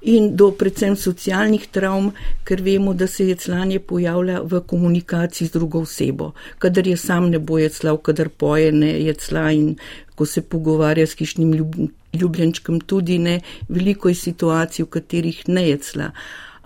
in 0.00 0.30
do 0.36 0.50
predvsem 0.54 0.96
socialnih 0.96 1.66
travm, 1.74 2.12
ker 2.46 2.62
vemo, 2.62 2.94
da 2.94 3.06
se 3.06 3.26
jeclanje 3.28 3.80
pojavlja 3.80 4.40
v 4.42 4.60
komunikaciji 4.66 5.48
z 5.48 5.52
drugo 5.52 5.82
osebo. 5.82 6.32
Kadar 6.58 6.86
je 6.86 6.96
sam 6.96 7.30
ne 7.30 7.38
bo 7.38 7.58
jeclal, 7.58 7.98
kadar 7.98 8.28
poje 8.28 8.72
ne 8.72 8.92
jecla 9.02 9.50
in 9.52 9.76
ko 10.14 10.26
se 10.26 10.42
pogovarja 10.42 11.06
s 11.06 11.18
hišnim 11.18 11.52
ljubljenčkom, 12.12 12.80
tudi 12.80 13.18
ne, 13.18 13.40
veliko 13.68 14.08
je 14.08 14.14
situacij, 14.14 14.84
v 14.84 14.92
katerih 14.98 15.42
ne 15.48 15.68
jecla. 15.68 16.12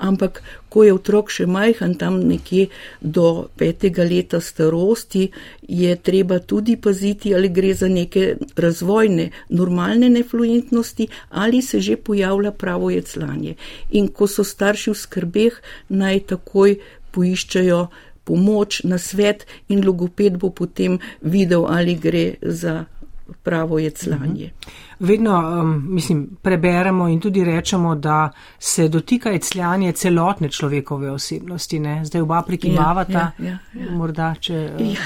Ampak, 0.03 0.41
ko 0.67 0.83
je 0.83 0.95
otrok 0.95 1.31
še 1.31 1.45
majhen, 1.47 1.95
tam 1.95 2.17
nekje 2.27 2.67
do 3.01 3.47
petega 3.57 4.03
leta 4.03 4.41
starosti, 4.43 5.29
je 5.63 5.95
treba 6.03 6.41
tudi 6.41 6.75
paziti, 6.77 7.35
ali 7.35 7.53
gre 7.55 7.71
za 7.75 7.89
neke 7.89 8.35
razvojne, 8.57 9.29
normalne 9.49 10.11
nefluentnosti, 10.11 11.07
ali 11.31 11.63
se 11.63 11.81
že 11.81 11.97
pojavlja 11.97 12.51
pravo 12.51 12.91
jeclanje. 12.91 13.55
In 13.91 14.09
ko 14.09 14.27
so 14.27 14.43
starši 14.43 14.91
v 14.91 14.99
skrbeh, 15.05 15.61
naj 15.89 16.25
takoj 16.35 16.81
poiščajo 17.15 17.87
pomoč 18.25 18.83
na 18.85 18.99
svet 18.99 19.47
in 19.69 19.85
logoped 19.87 20.39
bo 20.39 20.51
potem 20.51 20.99
videl, 21.23 21.67
ali 21.69 21.95
gre 21.95 22.27
za 22.43 22.85
pravo 23.43 23.79
jeclanje. 23.79 24.51
Mhm. 24.53 24.93
Vedno, 25.03 25.61
um, 25.61 25.85
mislim, 25.89 26.29
preberemo 26.43 27.09
in 27.09 27.21
tudi 27.21 27.45
rečemo, 27.45 27.95
da 27.95 28.31
se 28.59 28.89
dotika 28.89 29.31
jecljanje 29.31 29.93
celotne 29.93 30.49
človekove 30.49 31.11
osebnosti. 31.11 31.79
Ne? 31.79 32.05
Zdaj 32.05 32.21
oba 32.21 32.43
prikimavata, 32.43 33.13
ja, 33.13 33.33
ja, 33.39 33.59
ja, 33.75 33.85
ja. 33.85 33.91
morda 33.91 34.35
če. 34.41 34.71
Uh... 34.81 34.93
Ja. 34.93 35.01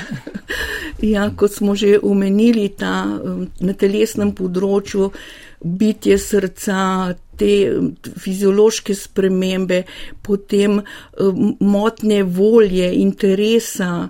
ja, 1.14 1.30
kot 1.36 1.52
smo 1.52 1.74
že 1.74 1.98
omenili, 2.02 2.68
ta 2.68 3.06
um, 3.06 3.46
na 3.60 3.72
telesnem 3.72 4.34
področju 4.36 5.10
bitje 5.64 6.18
srca, 6.20 7.14
te 7.36 7.52
um, 7.72 7.90
fiziološke 8.20 8.94
spremembe, 8.94 9.82
potem 10.22 10.76
um, 10.82 11.56
motne 11.60 12.22
volje, 12.22 12.92
interesa 13.00 14.08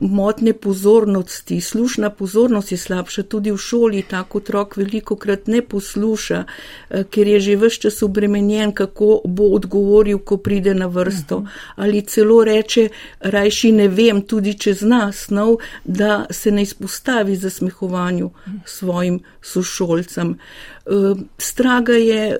motne 0.00 0.52
pozornosti, 0.52 1.60
slušna 1.60 2.10
pozornost 2.10 2.72
je 2.72 2.78
slabša, 2.78 3.22
tudi 3.22 3.52
v 3.52 3.56
šoli 3.56 4.02
tako 4.02 4.38
otrok 4.38 4.76
veliko 4.76 5.16
krat 5.16 5.46
ne 5.46 5.62
posluša, 5.62 6.44
eh, 6.90 7.04
ker 7.10 7.26
je 7.26 7.40
že 7.40 7.56
vse 7.56 7.80
čas 7.80 8.02
obremenjen, 8.02 8.72
kako 8.72 9.20
bo 9.24 9.44
odgovoril, 9.44 10.18
ko 10.18 10.36
pride 10.36 10.74
na 10.74 10.86
vrsto. 10.86 11.40
Mhm. 11.40 11.48
Ali 11.76 12.02
celo 12.02 12.44
reče, 12.44 12.88
rajši 13.20 13.72
ne 13.72 13.88
vem, 13.88 14.22
tudi 14.22 14.54
če 14.58 14.74
zna 14.74 15.12
snov, 15.12 15.56
da 15.84 16.26
se 16.30 16.50
ne 16.50 16.62
izpostavi 16.62 17.36
za 17.36 17.50
smehovanju 17.50 18.30
svojim 18.64 19.20
sošolcem. 19.42 20.38
Eh, 20.86 20.90
straga 21.38 21.92
je 21.92 22.36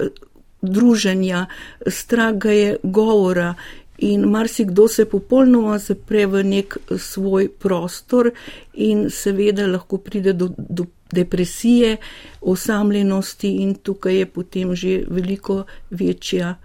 druženja, 0.62 1.46
straga 1.86 2.50
je 2.50 2.76
govora 2.82 3.54
in 3.98 4.28
marsikdo 4.30 4.88
se 4.88 5.04
popolnoma 5.04 5.78
zapre 5.78 6.26
v 6.26 6.42
nek 6.44 6.76
svoj 6.98 7.48
prostor 7.48 8.30
in 8.74 9.10
seveda 9.10 9.66
lahko 9.66 9.98
pride 9.98 10.32
do, 10.32 10.50
do 10.58 10.86
depresije, 11.12 11.96
osamljenosti 12.40 13.50
in 13.62 13.74
tukaj 13.74 14.18
je 14.18 14.26
potem 14.26 14.74
že 14.74 15.04
veliko 15.08 15.64
večja 15.90 16.56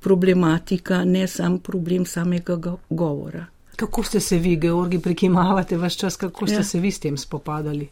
problematika, 0.00 1.04
ne 1.04 1.26
sam 1.26 1.58
problem 1.58 2.06
samega 2.06 2.76
govora. 2.90 3.46
Kako 3.76 4.02
ste 4.02 4.20
se 4.20 4.38
vi, 4.38 4.56
Georgi, 4.56 4.98
prikimavate 4.98 5.76
vaš 5.76 5.96
čas, 5.96 6.16
kako 6.16 6.46
ste 6.46 6.56
ja. 6.56 6.64
se 6.64 6.80
vi 6.80 6.90
s 6.90 7.00
tem 7.00 7.16
spopadali? 7.16 7.88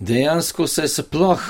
Dejansko 0.00 0.66
se 0.66 0.88
sploh 0.88 1.40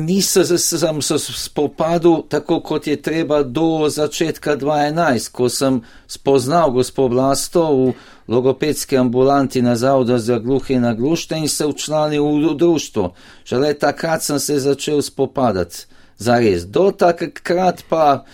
nisem 0.00 1.02
se 1.02 1.18
spopadal 1.18 2.22
tako, 2.28 2.60
kot 2.60 2.86
je 2.86 3.02
treba 3.02 3.42
do 3.42 3.88
začetka 3.88 4.56
2011, 4.56 5.32
ko 5.32 5.48
sem 5.48 5.80
spoznal 6.06 6.70
gospod 6.70 7.12
Vlasto 7.12 7.64
v 7.72 7.92
logopedski 8.28 8.96
ambulanti 8.96 9.62
na 9.62 9.76
Zavodu 9.76 10.18
za 10.18 10.38
gluhe 10.38 10.74
in 10.74 10.82
naglušte 10.82 11.38
in 11.38 11.48
se 11.48 11.66
učlanil 11.66 12.24
v 12.24 12.54
društvo. 12.54 13.14
Šele 13.44 13.74
takrat 13.74 14.22
sem 14.22 14.38
se 14.38 14.58
začel 14.60 15.02
spopadati. 15.02 15.86
Zares, 16.18 16.66
do 16.66 16.92
takrat 16.92 17.84
pa 17.88 18.24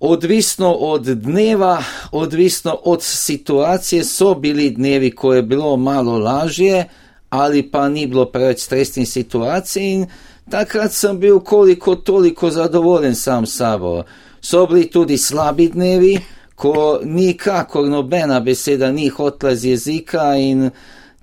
Odvisno 0.00 0.72
od 0.72 1.02
dneva, 1.02 1.82
odvisno 2.12 2.78
od 2.84 3.02
situacije, 3.02 4.04
so 4.04 4.34
bili 4.34 4.70
dnevi, 4.70 5.10
ko 5.10 5.34
je 5.34 5.42
bilo 5.42 5.76
malo 5.76 6.18
lažje, 6.18 6.84
ali 7.30 7.70
pa 7.70 7.88
ni 7.88 8.06
bilo 8.06 8.26
preveč 8.26 8.60
stresnih 8.60 9.08
situacij, 9.08 9.82
in 9.82 10.06
takrat 10.50 10.92
sem 10.92 11.18
bil 11.18 11.40
koliko 11.40 11.96
toliko 11.96 12.50
zadovoljen 12.50 13.14
sam 13.14 13.46
s 13.46 13.56
sabo. 13.56 14.04
So 14.40 14.66
bili 14.66 14.90
tudi 14.90 15.18
slabi 15.18 15.68
dnevi, 15.68 16.20
ko 16.54 17.00
nikakor 17.04 17.88
nobena 17.88 18.40
beseda 18.40 18.92
ni 18.92 19.08
hotla 19.08 19.54
z 19.54 19.64
jezika, 19.64 20.36
in 20.36 20.70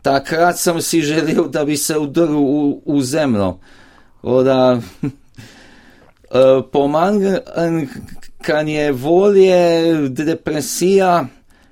takrat 0.01 0.59
sem 0.59 0.81
si 0.81 1.01
želel, 1.01 1.47
da 1.50 1.65
bi 1.65 1.77
se 1.77 1.97
udrl 1.97 2.33
v, 2.33 2.75
v 2.85 3.01
zemljo. 3.01 3.57
Oda, 4.21 4.79
eh, 5.03 5.09
Pomanjkanje 6.71 8.91
volje, 8.91 9.93
depresija, 10.09 11.27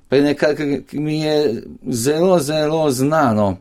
pa 0.09 0.17
nekako 0.17 0.63
mi 0.91 1.21
je 1.21 1.63
zelo, 1.85 2.39
zelo 2.39 2.91
znano. 2.91 3.57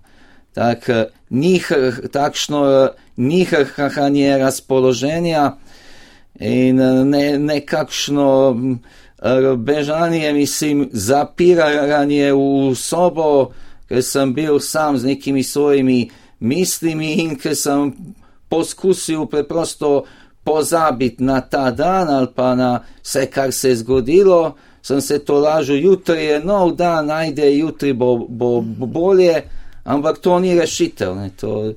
Tak, 0.55 0.89
njih, 1.31 1.73
takšno 2.13 2.89
nihanje 3.17 4.39
razpoloženja 4.39 5.57
in 6.41 6.77
ne, 7.11 7.39
nekakšno 7.39 8.57
bežanje, 9.57 10.33
mislim, 10.33 10.89
zapiranje 10.93 12.33
v 12.33 12.75
sobo, 12.75 13.53
ker 13.89 14.03
sem 14.03 14.35
bil 14.35 14.61
sam 14.61 14.99
z 14.99 15.05
nekimi 15.15 15.43
svojimi 15.43 16.11
mislimi 16.41 17.13
in 17.23 17.37
ker 17.37 17.57
sem 17.57 17.93
poskusil 18.49 19.27
preprosto 19.27 20.05
pozabiti 20.45 21.23
na 21.25 21.41
ta 21.41 21.71
dan 21.71 22.09
ali 22.09 22.29
pa 22.35 22.55
na 22.55 22.83
vse, 23.03 23.27
kar 23.31 23.53
se 23.53 23.69
je 23.69 23.77
zgodilo, 23.77 24.55
sem 24.83 25.01
se 25.01 25.19
to 25.19 25.39
lažil, 25.39 25.77
jutri 25.77 26.25
je 26.25 26.41
nov 26.41 26.75
dan, 26.77 27.07
najde, 27.07 27.57
jutri 27.57 27.93
bo, 27.93 28.19
bo, 28.29 28.61
bo 28.61 28.87
bolje, 28.87 29.43
ampak 29.85 30.19
to 30.19 30.39
ni 30.39 30.55
rešitev. 30.59 31.15
Ne, 31.17 31.31
to, 31.37 31.73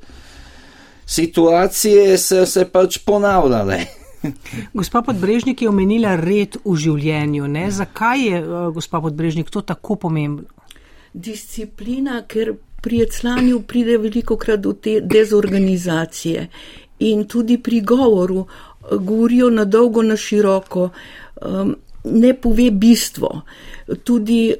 situacije 1.05 2.17
so 2.17 2.45
se 2.45 2.65
pač 2.65 2.97
ponavljale. 2.97 3.79
Gospa 4.73 5.01
Podbrežnik 5.01 5.61
je 5.61 5.69
omenila 5.69 6.15
red 6.15 6.57
v 6.65 6.75
življenju. 6.75 7.47
Ne? 7.47 7.69
Zakaj 7.71 8.27
je, 8.27 8.41
uh, 8.41 8.69
gospa 8.73 9.01
Podbrežnik, 9.01 9.49
to 9.53 9.61
tako 9.61 9.95
pomembno? 9.95 10.49
Disciplina, 11.13 12.23
ker 12.27 12.55
pri 12.81 13.03
jeclanju 13.05 13.61
pride 13.67 13.97
veliko 14.01 14.37
krat 14.37 14.61
do 14.61 14.73
te 14.73 14.99
dezorganizacije 15.01 16.47
in 17.05 17.23
tudi 17.29 17.57
pri 17.61 17.81
govoru 17.81 18.41
uh, 18.43 18.97
govorijo 18.97 19.49
na 19.49 19.65
dolgo, 19.65 20.01
na 20.01 20.17
široko, 20.17 20.89
um, 21.41 21.75
ne 22.03 22.33
pove 22.33 22.71
bistvo. 22.71 23.41
Tudi 24.03 24.53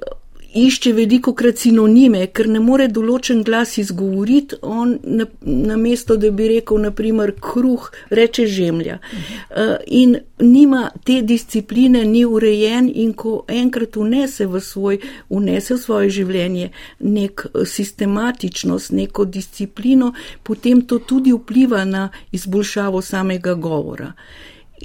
išče 0.55 0.93
veliko 0.93 1.33
krat 1.33 1.57
sinonime, 1.59 2.25
ker 2.31 2.47
ne 2.47 2.61
more 2.63 2.87
določen 2.87 3.41
glas 3.43 3.75
izgovoriti, 3.81 4.55
on 4.61 4.95
na, 5.03 5.25
na 5.41 5.75
mesto, 5.77 6.15
da 6.17 6.31
bi 6.31 6.47
rekel, 6.53 6.79
naprimer, 6.85 7.33
kruh, 7.43 7.89
reče 8.09 8.45
žemlja. 8.47 8.97
Uh, 9.01 9.75
in 9.87 10.15
nima 10.39 10.87
te 11.03 11.19
discipline, 11.27 12.05
ni 12.07 12.23
urejen 12.25 12.87
in 12.87 13.11
ko 13.13 13.41
enkrat 13.51 13.99
unese 13.99 14.47
v, 14.47 14.63
svoj, 14.63 15.01
unese 15.29 15.75
v 15.75 15.81
svoje 15.81 16.13
življenje 16.21 16.71
nek 17.03 17.45
sistematičnost, 17.67 18.95
neko 18.95 19.27
disciplino, 19.27 20.13
potem 20.43 20.85
to 20.87 21.01
tudi 21.03 21.35
vpliva 21.35 21.83
na 21.85 22.07
izboljšavo 22.31 23.03
samega 23.03 23.55
govora. 23.59 24.13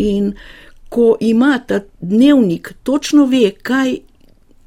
In 0.03 0.35
ko 0.91 1.15
ima 1.23 1.59
ta 1.67 1.81
dnevnik, 2.01 2.73
točno 2.83 3.27
ve, 3.31 3.53
kaj 3.63 4.10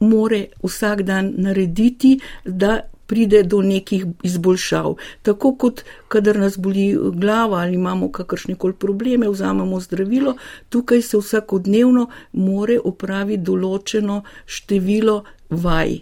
more 0.03 0.45
vsak 0.63 1.01
dan 1.07 1.33
narediti, 1.37 2.19
da 2.45 2.81
pride 3.07 3.43
do 3.43 3.61
nekih 3.61 4.05
izboljšav. 4.23 4.95
Tako 5.21 5.55
kot 5.55 5.83
kadar 6.07 6.39
nas 6.39 6.57
boli 6.57 6.97
glava 7.13 7.57
ali 7.57 7.75
imamo 7.75 8.11
kakršne 8.11 8.55
koli 8.55 8.73
probleme, 8.73 9.29
vzamemo 9.29 9.79
zdravilo, 9.79 10.35
tukaj 10.69 11.01
se 11.01 11.17
vsakodnevno 11.17 12.07
more 12.33 12.79
opraviti 12.83 13.43
določeno 13.43 14.23
število 14.45 15.23
vaj. 15.49 15.99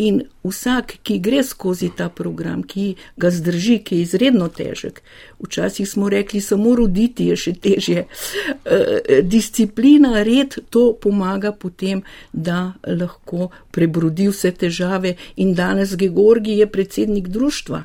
In 0.00 0.22
vsak, 0.46 0.94
ki 1.04 1.18
gre 1.20 1.42
skozi 1.44 1.90
ta 1.96 2.08
program, 2.08 2.62
ki 2.64 2.94
ga 3.20 3.28
zdrži, 3.30 3.80
ki 3.84 3.98
je 3.98 4.04
izredno 4.06 4.46
težek, 4.48 5.02
včasih 5.44 5.88
smo 5.88 6.08
rekli, 6.08 6.40
samo 6.40 6.72
roditi 6.78 7.26
je 7.28 7.36
še 7.36 7.52
težje. 7.66 8.06
Eh, 8.06 9.20
disciplina, 9.22 10.22
red, 10.24 10.56
to 10.70 10.92
pomaga 11.02 11.52
potem, 11.52 12.00
da 12.32 12.72
lahko 12.86 13.50
prebrodi 13.76 14.30
vse 14.30 14.54
težave. 14.56 15.16
In 15.36 15.52
danes 15.54 15.92
Georgi 16.00 16.56
je 16.62 16.70
predsednik 16.70 17.28
društva. 17.28 17.84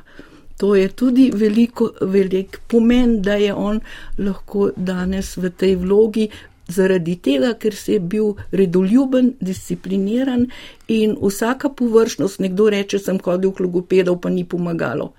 To 0.56 0.74
je 0.74 0.88
tudi 0.88 1.30
veliko, 1.34 1.90
velik 2.00 2.60
pomen, 2.68 3.20
da 3.22 3.34
je 3.36 3.52
on 3.54 3.80
lahko 4.18 4.70
danes 4.76 5.36
v 5.36 5.50
tej 5.52 5.76
vlogi 5.76 6.30
zaradi 6.68 7.16
tega, 7.22 7.54
ker 7.54 7.74
se 7.74 7.96
je 7.96 8.00
bil 8.00 8.34
redoljuben, 8.52 9.32
discipliniran 9.40 10.46
in 10.88 11.16
vsaka 11.22 11.68
površnost, 11.68 12.40
nekdo 12.40 12.70
reče, 12.70 12.98
sem 12.98 13.20
hodil 13.24 13.52
k 13.52 13.66
logopedov, 13.66 14.20
pa 14.20 14.30
ni 14.30 14.44
pomagalo. 14.44 15.12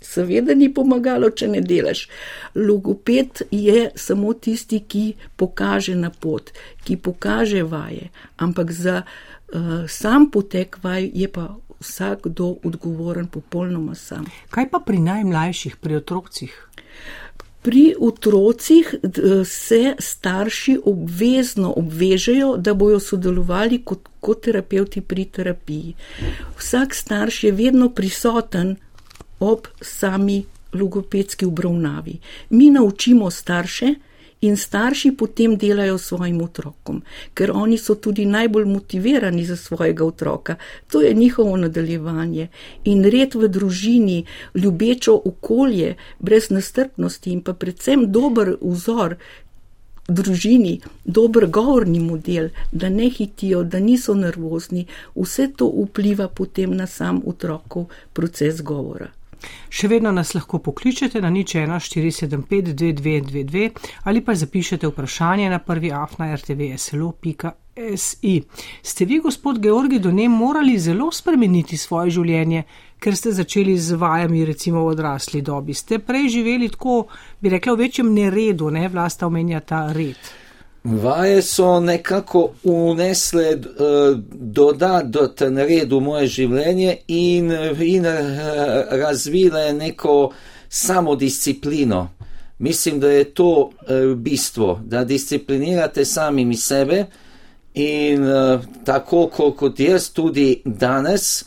Seveda 0.00 0.54
ni 0.56 0.70
pomagalo, 0.72 1.28
če 1.30 1.50
ne 1.52 1.60
delaš. 1.60 2.06
Logoped 2.56 3.42
je 3.52 3.90
samo 3.94 4.32
tisti, 4.32 4.80
ki 4.80 5.04
pokaže 5.36 5.94
na 5.94 6.10
pot, 6.10 6.54
ki 6.84 6.96
pokaže 6.96 7.62
vaje, 7.68 8.08
ampak 8.40 8.72
za 8.72 9.02
uh, 9.02 9.84
sam 9.88 10.30
potek 10.32 10.80
vaj 10.82 11.10
je 11.14 11.28
pa 11.28 11.50
vsakdo 11.80 12.56
odgovoren 12.64 13.26
popolnoma 13.26 13.94
sam. 13.94 14.26
Kaj 14.50 14.70
pa 14.72 14.80
pri 14.84 14.98
najmlajših, 15.04 15.76
pri 15.80 16.00
otrocih? 16.00 16.56
Pri 17.62 17.94
otrocih 18.00 18.94
se 19.44 19.94
starši 19.98 20.78
obvezno 20.84 21.74
obvežejo, 21.76 22.56
da 22.56 22.74
bojo 22.74 23.00
sodelovali 23.00 23.82
kot, 23.84 24.08
kot 24.20 24.40
terapeuti 24.44 25.00
pri 25.00 25.24
terapiji. 25.24 25.94
Vsak 26.58 26.94
starš 26.94 27.44
je 27.44 27.52
vedno 27.52 27.90
prisoten 27.90 28.76
ob 29.40 29.66
sami 29.80 30.44
logopedski 30.72 31.46
obravnavi. 31.46 32.18
Mi 32.50 32.70
naučimo 32.70 33.30
starše, 33.30 33.94
in 34.40 34.56
starši 34.56 35.12
potem 35.16 35.56
delajo 35.56 35.98
s 35.98 36.06
svojim 36.08 36.40
otrokom, 36.42 37.02
ker 37.34 37.52
oni 37.54 37.78
so 37.78 37.94
tudi 37.94 38.24
najbolj 38.26 38.64
motivirani 38.64 39.44
za 39.44 39.56
svojega 39.56 40.04
otroka. 40.04 40.56
To 40.90 41.02
je 41.02 41.14
njihovo 41.14 41.56
nadaljevanje 41.56 42.48
in 42.84 43.04
red 43.04 43.34
v 43.34 43.48
družini, 43.48 44.24
ljubečo 44.54 45.20
okolje, 45.24 45.96
brez 46.18 46.50
nastrpnosti 46.50 47.32
in 47.32 47.42
pa 47.42 47.52
predvsem 47.52 48.12
dober 48.12 48.56
vzor. 48.60 49.16
Družini, 50.10 50.80
dober 51.04 51.46
govorni 51.46 52.00
model, 52.00 52.48
da 52.72 52.88
ne 52.88 53.06
hitijo, 53.10 53.62
da 53.62 53.78
niso 53.78 54.14
nervozni, 54.14 54.86
vse 55.14 55.46
to 55.56 55.68
vpliva 55.70 56.28
potem 56.28 56.74
na 56.74 56.86
sam 56.86 57.22
otrokov 57.26 57.86
proces 58.12 58.62
govora. 58.62 59.19
Še 59.70 59.88
vedno 59.88 60.12
nas 60.12 60.34
lahko 60.34 60.58
pokličete 60.58 61.20
na 61.20 61.30
nič 61.30 61.54
1475-2222 61.54 63.70
ali 64.04 64.20
pa 64.20 64.34
zapišete 64.34 64.88
vprašanje 64.88 65.50
na 65.50 65.58
prvi 65.58 65.92
afna 65.92 66.36
rtvslo.si. 66.36 68.42
Ste 68.82 69.04
vi, 69.04 69.20
gospod 69.20 69.62
Georgi, 69.62 69.98
do 69.98 70.10
nje 70.10 70.28
morali 70.28 70.78
zelo 70.78 71.12
spremeniti 71.12 71.76
svoje 71.76 72.10
življenje, 72.18 72.62
ker 72.98 73.16
ste 73.16 73.32
začeli 73.32 73.78
z 73.78 73.92
vajami 73.96 74.44
recimo 74.44 74.84
v 74.84 74.86
odrasli 74.92 75.42
dobi? 75.42 75.74
Ste 75.74 75.98
prej 75.98 76.28
živeli 76.36 76.68
tako, 76.68 77.06
bi 77.40 77.48
rekla, 77.48 77.74
v 77.74 77.78
večjem 77.86 78.14
neredu, 78.14 78.70
ne 78.70 78.88
vlasta 78.88 79.26
omenja 79.26 79.60
ta 79.60 79.92
red. 79.92 80.39
Vaje 80.84 81.42
so 81.42 81.80
nekako 81.80 82.50
unesle 82.64 83.56
uh, 83.56 84.18
dodaten 84.32 85.58
red 85.58 85.92
v 85.92 86.00
moje 86.00 86.26
življenje 86.26 86.94
in, 87.08 87.52
in 87.84 88.06
uh, 88.08 88.14
razvile 88.88 89.72
neko 89.76 90.32
samodisciplino. 90.68 92.08
Mislim, 92.58 93.00
da 93.00 93.10
je 93.10 93.24
to 93.24 93.50
uh, 93.52 94.16
bistvo, 94.16 94.80
da 94.84 95.04
disciplinirate 95.04 96.04
samimi 96.04 96.56
sebe 96.56 97.04
in 97.74 98.24
tako 98.84 99.28
kot 99.56 99.80
jaz 99.80 100.08
tudi 100.10 100.62
danes, 100.64 101.44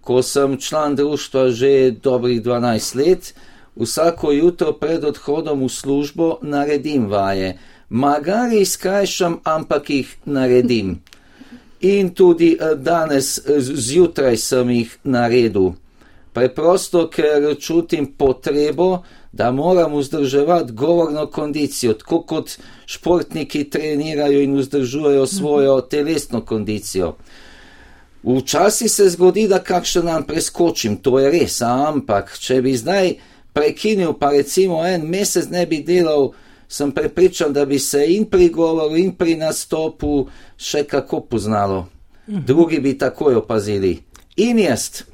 ko 0.00 0.22
sem 0.22 0.58
član 0.60 0.94
društva 0.96 1.50
že 1.50 1.90
dobrih 1.90 2.42
12 2.42 2.96
let, 2.96 3.34
vsako 3.76 4.32
jutro 4.32 4.72
pred 4.72 5.04
odhodom 5.04 5.64
v 5.64 5.68
službo 5.68 6.38
naredim 6.42 7.08
vaje 7.10 7.56
magari 7.94 8.64
skrajšam, 8.64 9.40
ampak 9.44 9.90
jih 9.90 10.16
naredim. 10.24 10.98
In 11.80 12.10
tudi 12.10 12.56
eh, 12.60 12.74
danes 12.74 13.38
eh, 13.38 13.60
zjutraj 13.60 14.36
sem 14.36 14.70
jih 14.70 14.96
naredil. 15.04 15.74
Preprosto, 16.34 17.06
ker 17.06 17.54
čutim 17.60 18.08
potrebo, 18.18 19.04
da 19.32 19.50
moram 19.50 19.94
vzdrževati 19.94 20.72
govorno 20.72 21.26
kondicijo, 21.26 21.94
tako 21.94 22.22
kot 22.22 22.56
športniki 22.86 23.70
trenirajo 23.70 24.40
in 24.42 24.56
vzdržujejo 24.58 25.26
svojo 25.26 25.80
telesno 25.80 26.40
kondicijo. 26.40 27.14
Včasih 28.22 28.90
se 28.90 29.08
zgodi, 29.08 29.46
da 29.48 29.62
kakšen 29.62 30.06
dan 30.06 30.26
preskočim, 30.26 30.96
to 30.96 31.18
je 31.18 31.30
res, 31.30 31.60
ampak 31.62 32.38
če 32.38 32.62
bi 32.62 32.74
zdaj 32.76 33.14
prekinil, 33.52 34.16
pa 34.18 34.32
recimo 34.34 34.82
en 34.86 35.06
mesec 35.06 35.50
ne 35.50 35.66
bi 35.66 35.82
delal, 35.86 36.32
sem 36.74 36.92
prepričan, 36.92 37.52
da 37.52 37.64
bi 37.64 37.78
se 37.78 38.04
in 38.08 38.24
pri 38.30 38.48
govoru, 38.48 38.96
in 38.96 39.12
pri 39.14 39.36
nastopu 39.36 40.26
še 40.56 40.84
kako 40.90 41.20
poznalo. 41.30 41.86
Drugi 42.26 42.80
bi 42.80 42.96
takoj 42.98 43.36
opazili. 43.42 43.98
In 44.36 44.58
jaz. 44.58 45.04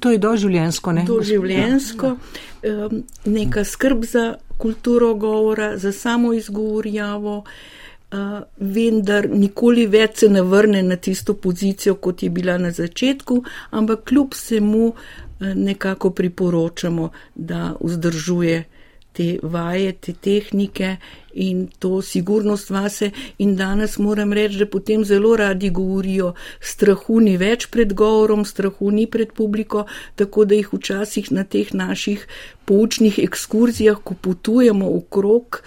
To 0.00 0.10
je 0.10 0.18
doživljensko, 0.18 0.92
ne? 0.92 1.04
Doživljensko, 1.06 2.16
ja. 2.62 2.88
neka 3.24 3.64
skrb 3.64 4.04
za 4.04 4.34
kulturo 4.58 5.14
govora, 5.14 5.76
za 5.78 5.92
samo 5.92 6.32
izgovorjavo 6.32 7.44
vendar 8.58 9.28
nikoli 9.30 9.86
več 9.88 10.18
se 10.20 10.28
ne 10.28 10.42
vrne 10.44 10.82
na 10.84 10.98
tisto 11.00 11.32
pozicijo, 11.34 11.94
kot 11.94 12.22
je 12.22 12.28
bila 12.30 12.58
na 12.60 12.68
začetku, 12.70 13.38
ampak 13.70 14.02
kljub 14.10 14.34
vsemu 14.36 14.88
uh, 14.88 14.98
nekako 15.54 16.10
priporočamo, 16.10 17.10
da 17.34 17.74
vzdržuje 17.80 18.64
te 19.12 19.38
vaje, 19.42 19.92
te 19.92 20.12
tehnike 20.12 20.96
in 21.34 21.66
to 21.78 22.02
sigurnost 22.02 22.70
vase. 22.70 23.10
In 23.38 23.56
danes 23.56 23.98
moram 23.98 24.32
reči, 24.32 24.58
da 24.58 24.66
potem 24.66 25.04
zelo 25.04 25.36
radi 25.36 25.70
govorijo, 25.70 26.32
strahu 26.60 27.20
ni 27.20 27.36
več 27.40 27.68
pred 27.72 27.94
govorom, 27.96 28.44
strahu 28.44 28.90
ni 28.90 29.06
pred 29.06 29.32
publiko, 29.32 29.86
tako 30.16 30.44
da 30.44 30.58
jih 30.58 30.72
včasih 30.72 31.32
na 31.32 31.44
teh 31.44 31.72
naših 31.74 32.26
poučnih 32.64 33.18
ekskurzijah, 33.18 34.00
ko 34.04 34.14
potujemo 34.14 34.88
okrog, 34.96 35.62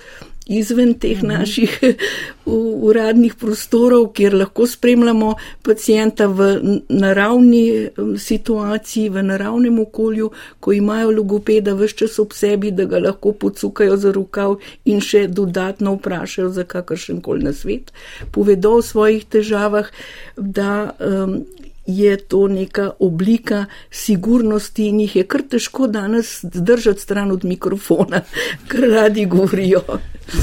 izven 0.46 0.94
teh 0.94 1.18
mhm. 1.18 1.28
naših 1.28 1.80
uradnih 2.90 3.34
prostorov, 3.36 4.12
kjer 4.14 4.34
lahko 4.34 4.68
spremljamo 4.68 5.34
pacijenta 5.64 6.28
v 6.28 6.50
naravni 6.90 7.90
situaciji, 8.18 9.10
v 9.10 9.24
naravnem 9.24 9.80
okolju, 9.80 10.30
ko 10.60 10.74
imajo 10.74 11.12
logopeda 11.12 11.74
vse 11.74 11.98
čas 11.98 12.20
ob 12.20 12.34
sebi, 12.34 12.72
da 12.72 12.86
ga 12.86 13.00
lahko 13.00 13.32
pocukajo 13.32 13.98
za 13.98 14.12
rokav 14.12 14.60
in 14.86 15.02
še 15.02 15.26
dodatno 15.28 15.96
vprašajo 15.98 16.50
za 16.50 16.64
kakršen 16.64 17.22
koli 17.22 17.44
nasvet, 17.44 17.92
povedo 18.32 18.78
o 18.78 18.82
svojih 18.82 19.26
težavah, 19.26 19.90
da 20.38 20.92
um, 21.00 21.42
je 21.86 22.18
to 22.18 22.48
neka 22.48 22.92
oblika 23.00 23.66
sigurnosti 23.92 24.88
in 24.88 25.00
jih 25.00 25.16
je 25.16 25.24
kar 25.24 25.42
težko 25.50 25.88
danes 25.88 26.40
zdržati 26.54 27.02
stran 27.02 27.32
od 27.32 27.46
mikrofona, 27.46 28.22
ker 28.70 28.90
radi 28.90 29.26
govorijo. 29.26 29.82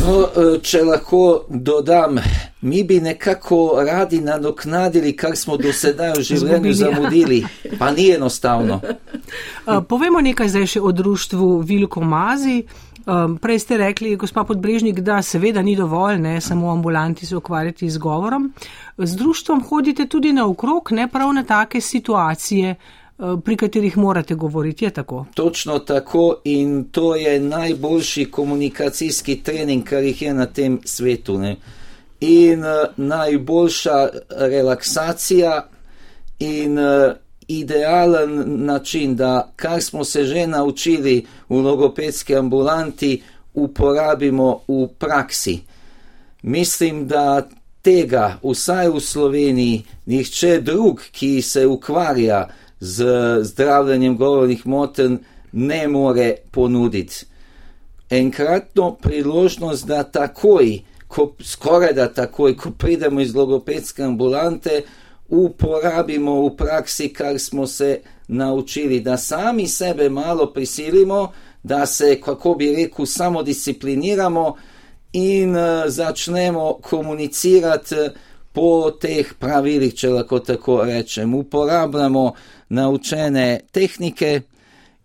No, 0.00 0.16
e, 0.22 0.59
če 0.62 0.83
lahko 0.87 1.46
dodam, 1.48 2.18
mi 2.61 2.85
bi 2.85 3.00
nekako 3.00 3.83
radi 3.87 4.20
nadoknadili, 4.20 5.16
kar 5.16 5.37
smo 5.37 5.57
do 5.57 5.72
sedaj 5.72 6.12
v 6.18 6.22
življenju 6.31 6.74
zamudili, 6.74 7.42
pa 7.78 7.90
ni 7.90 8.11
enostavno. 8.11 8.81
Povemo 9.88 10.20
nekaj 10.20 10.48
zdaj 10.48 10.66
še 10.76 10.81
o 10.81 10.92
društvu 10.92 11.59
Vilko 11.66 12.00
Mazi. 12.00 12.62
Um, 13.06 13.38
prej 13.38 13.58
ste 13.58 13.76
rekli, 13.76 14.16
gospa 14.16 14.44
Podbrežnik, 14.44 15.00
da 15.00 15.22
seveda 15.22 15.62
ni 15.62 15.74
dovolj, 15.76 16.18
ne 16.18 16.40
samo 16.40 16.70
ambulanti 16.70 17.26
se 17.26 17.36
ukvarjati 17.36 17.90
z 17.90 17.98
govorom. 17.98 18.52
Z 18.98 19.16
društvom 19.16 19.62
hodite 19.64 20.06
tudi 20.06 20.32
naokrog, 20.32 20.88
ne 20.92 21.08
prav 21.08 21.32
na 21.32 21.42
take 21.42 21.80
situacije, 21.80 22.74
uh, 23.18 23.40
pri 23.44 23.56
katerih 23.56 23.98
morate 23.98 24.34
govoriti. 24.34 24.84
Je 24.84 24.90
tako? 24.90 25.26
Točno 25.34 25.78
tako 25.78 26.36
in 26.44 26.84
to 26.84 27.16
je 27.16 27.40
najboljši 27.40 28.24
komunikacijski 28.30 29.42
trening, 29.42 29.84
kar 29.84 30.02
jih 30.02 30.22
je 30.22 30.34
na 30.34 30.46
tem 30.46 30.78
svetu. 30.84 31.38
Ne? 31.38 31.56
In 32.20 32.60
uh, 32.60 32.68
najboljša 32.96 34.08
relaksacija 34.30 35.68
in 36.38 36.78
uh, 36.78 37.12
idealen 37.60 38.64
način, 38.64 39.16
da 39.16 39.52
kar 39.56 39.82
smo 39.82 40.04
se 40.04 40.24
že 40.24 40.46
naučili 40.46 41.26
v 41.48 41.56
logopedski 41.56 42.36
ambulanti, 42.36 43.22
uporabimo 43.54 44.60
v 44.68 44.88
praksi. 44.98 45.58
Mislim, 46.42 47.06
da 47.08 47.48
tega 47.82 48.38
vsaj 48.42 48.88
v 48.88 49.00
Sloveniji 49.00 49.82
nihče 50.06 50.60
drug, 50.60 51.00
ki 51.12 51.42
se 51.42 51.66
ukvarja 51.66 52.48
z 52.80 53.04
zdravljenjem 53.42 54.16
govornih 54.16 54.66
moten, 54.66 55.18
ne 55.52 55.88
more 55.88 56.34
ponuditi. 56.50 57.26
Enkratno 58.10 58.94
priložnost, 58.94 59.86
da 59.86 60.02
takoj, 60.02 60.80
ko, 61.08 61.32
skoraj 61.40 61.92
da 61.92 62.08
takoj, 62.12 62.56
ko 62.56 62.70
pridemo 62.70 63.20
iz 63.20 63.34
logopedske 63.34 64.02
ambulante, 64.02 64.82
uporabimo 65.32 66.46
v 66.46 66.56
praksi, 66.56 67.08
kar 67.08 67.38
smo 67.38 67.66
se 67.66 68.00
naučili, 68.28 69.00
da 69.00 69.16
sami 69.16 69.68
sebe 69.68 70.08
malo 70.08 70.52
prisilimo, 70.52 71.32
da 71.62 71.86
se, 71.86 72.20
kako 72.20 72.54
bi 72.54 72.74
rekel, 72.76 73.06
samo 73.06 73.42
discipliniramo 73.42 74.56
in 75.12 75.56
uh, 75.56 75.84
začnemo 75.86 76.78
komunicirati 76.82 77.94
eh, 77.94 78.10
po 78.52 78.90
teh 79.00 79.32
pravilih, 79.38 79.94
če 79.94 80.08
lahko 80.08 80.38
tako 80.38 80.82
rečem. 80.84 81.34
Uporabljamo 81.34 82.32
naučene 82.68 83.60
tehnike 83.72 84.40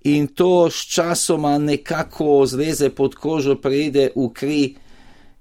in 0.03 0.27
to 0.27 0.69
s 0.69 0.87
časoma 0.91 1.57
nekako 1.57 2.45
zleze 2.45 2.89
pod 2.89 3.15
kožo, 3.15 3.55
pride 3.55 4.09
v 4.15 4.27
kri. 4.33 4.75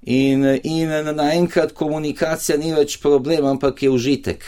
In, 0.02 0.44
in 0.62 0.90
naenkrat 1.16 1.72
komunikacija 1.72 2.58
ni 2.58 2.70
več 2.74 3.00
problem, 3.02 3.46
ampak 3.46 3.82
je 3.82 3.90
užitek. 3.90 4.44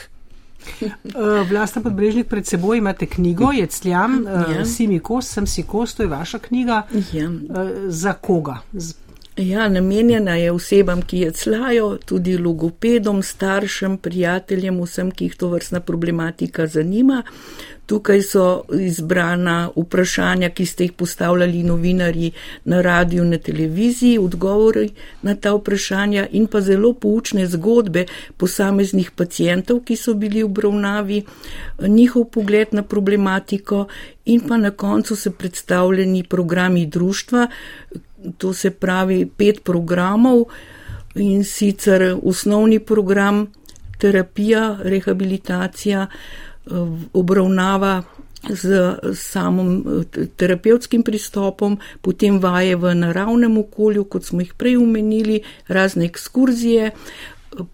Eh, 1.09 1.49
Vlasta 1.49 1.81
podbrežnik 1.81 2.29
pred 2.29 2.47
seboj 2.47 2.79
imate 2.79 3.07
knjigo, 3.07 3.51
je 3.53 3.67
cljam, 3.67 4.27
eh, 4.27 4.55
ja. 4.59 4.65
si 4.65 4.87
mi 4.87 4.99
kos, 4.99 5.29
sem 5.29 5.47
si 5.47 5.63
kos, 5.63 5.95
to 5.95 6.03
je 6.03 6.09
vaša 6.09 6.39
knjiga. 6.39 6.83
Ja. 7.13 7.25
Eh, 7.25 7.73
za 7.89 8.13
koga? 8.13 8.59
Ja, 9.39 9.69
namenjena 9.69 10.35
je 10.35 10.53
osebam, 10.53 11.03
ki 11.03 11.19
je 11.19 11.31
clajo, 11.31 11.97
tudi 12.05 12.39
logopedom, 12.39 13.23
staršem, 13.23 13.99
prijateljem, 14.03 14.81
vsem, 14.83 15.13
ki 15.15 15.29
jih 15.29 15.37
to 15.39 15.49
vrstna 15.53 15.81
problematika 15.81 16.67
zanima. 16.67 17.23
Tukaj 17.87 18.23
so 18.23 18.47
izbrana 18.75 19.71
vprašanja, 19.77 20.51
ki 20.51 20.67
ste 20.67 20.89
jih 20.89 20.93
postavljali 20.93 21.63
novinarji 21.63 22.33
na 22.65 22.81
radiju, 22.83 23.25
na 23.25 23.39
televiziji, 23.39 24.19
odgovori 24.19 24.91
na 25.23 25.35
ta 25.35 25.55
vprašanja 25.55 26.27
in 26.33 26.47
pa 26.47 26.61
zelo 26.61 26.93
poučne 26.93 27.47
zgodbe 27.47 28.05
posameznih 28.37 29.11
pacijentov, 29.11 29.85
ki 29.87 29.97
so 29.97 30.15
bili 30.15 30.43
v 30.43 30.51
obravnavi, 30.51 31.23
njihov 31.87 32.25
pogled 32.35 32.75
na 32.75 32.83
problematiko 32.83 33.87
in 34.25 34.41
pa 34.49 34.57
na 34.57 34.71
koncu 34.71 35.17
se 35.17 35.31
predstavljeni 35.31 36.25
programi 36.25 36.87
društva, 36.87 37.47
to 38.39 38.53
se 38.55 38.71
pravi 38.71 39.27
pet 39.37 39.65
programov 39.65 40.45
in 41.15 41.45
sicer 41.45 42.17
osnovni 42.23 42.79
program, 42.79 43.47
terapija, 43.99 44.79
rehabilitacija, 44.83 46.07
obravnava 47.13 48.03
z 48.49 48.97
samim 49.15 50.05
terapevtskim 50.37 51.03
pristopom, 51.03 51.79
potem 52.01 52.39
vaje 52.39 52.77
v 52.77 52.95
naravnem 52.95 53.59
okolju, 53.59 54.05
kot 54.05 54.25
smo 54.25 54.41
jih 54.41 54.55
prej 54.55 54.77
omenili, 54.77 55.41
razne 55.69 56.07
ekskurzije, 56.07 56.93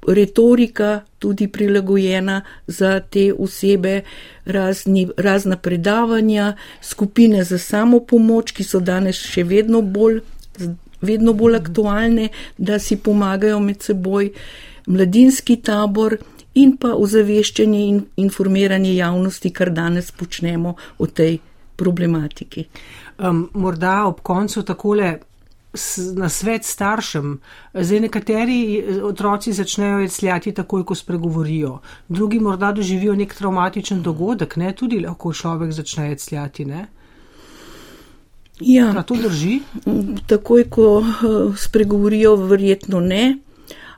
retorika 0.08 1.00
tudi 1.18 1.48
prilagojena 1.48 2.42
za 2.66 3.00
te 3.00 3.32
osebe, 3.38 4.02
razni, 4.44 5.08
razna 5.16 5.56
predavanja, 5.56 6.56
skupine 6.80 7.44
za 7.44 7.58
samo 7.58 8.00
pomoč, 8.00 8.52
ki 8.52 8.64
so 8.64 8.80
danes 8.80 9.20
še 9.20 9.44
vedno 9.44 9.82
bolj, 9.82 10.22
vedno 11.00 11.32
bolj 11.32 11.56
aktualne, 11.56 12.28
da 12.58 12.78
si 12.78 12.96
pomagajo 12.96 13.60
med 13.60 13.82
seboj, 13.82 14.30
mladinski 14.86 15.56
tabor, 15.62 16.16
in 16.54 16.76
pa 16.78 16.94
ozaveščanje 16.94 17.82
in 17.88 18.00
informiranje 18.22 18.94
javnosti, 18.94 19.50
kar 19.50 19.72
danes 19.74 20.12
počnemo 20.14 20.74
o 20.98 21.06
tej 21.06 21.38
problematiki. 21.76 22.68
Um, 23.18 23.48
morda 23.54 24.04
ob 24.06 24.20
koncu 24.22 24.62
takole 24.62 25.16
na 26.14 26.28
svet 26.30 26.64
staršem. 26.64 27.38
Zdaj 27.74 28.00
nekateri 28.06 28.58
eh, 28.78 29.00
otroci 29.02 29.52
začnejo 29.52 30.04
jecljati 30.04 30.52
takoj, 30.54 30.84
ko 30.86 30.94
spregovorijo, 30.94 31.78
drugi 32.08 32.38
morda 32.40 32.72
doživijo 32.72 33.14
nek 33.18 33.34
traumatičen 33.34 34.02
dogodek, 34.02 34.56
ne? 34.56 34.72
tudi 34.72 35.00
lahko 35.02 35.32
človek 35.32 35.72
začne 35.72 36.08
jecljati. 36.12 36.64
Ne? 36.64 36.86
Ja, 38.60 39.02
to 39.02 39.16
drži. 39.18 39.60
Takoj, 40.26 40.68
ko 40.70 41.02
eh, 41.02 41.56
spregovorijo, 41.58 42.36
verjetno 42.36 43.00
ne 43.00 43.38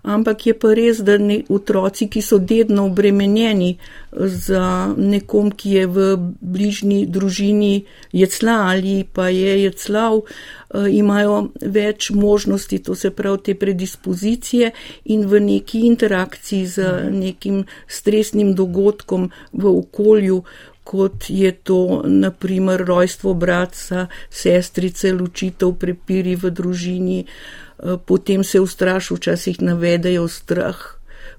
ampak 0.07 0.47
je 0.47 0.55
pa 0.55 0.71
res, 0.79 1.01
da 1.03 1.19
ne, 1.19 1.41
otroci, 1.51 2.07
ki 2.07 2.23
so 2.23 2.39
dedno 2.39 2.87
obremenjeni 2.87 3.75
za 4.13 4.95
nekom, 4.97 5.51
ki 5.51 5.73
je 5.75 5.87
v 5.91 6.07
bližnji 6.41 7.01
družini 7.11 7.73
jecla 8.15 8.57
ali 8.71 9.03
pa 9.05 9.29
je 9.35 9.57
jeclav, 9.65 10.21
eh, 10.23 10.87
imajo 11.01 11.51
več 11.61 12.11
možnosti, 12.15 12.79
to 12.79 12.95
se 12.95 13.11
pravi 13.11 13.43
te 13.51 13.55
predispozicije 13.59 14.71
in 15.05 15.27
v 15.27 15.41
neki 15.41 15.83
interakciji 15.91 16.67
z 16.67 17.11
nekim 17.11 17.65
stresnim 17.89 18.55
dogodkom 18.55 19.31
v 19.53 19.75
okolju, 19.83 20.43
kot 20.87 21.27
je 21.29 21.51
to 21.53 22.03
naprimer 22.05 22.85
rojstvo 22.87 23.35
bratca, 23.35 24.07
sestrice, 24.31 25.11
ločitev, 25.13 25.75
prepiri 25.81 26.37
v 26.39 26.51
družini, 26.51 27.25
eh, 27.27 27.97
potem 28.07 28.45
se 28.45 28.61
ustraš, 28.61 29.11
včasih 29.11 29.63
navedejo 29.63 30.29
strah. 30.29 30.79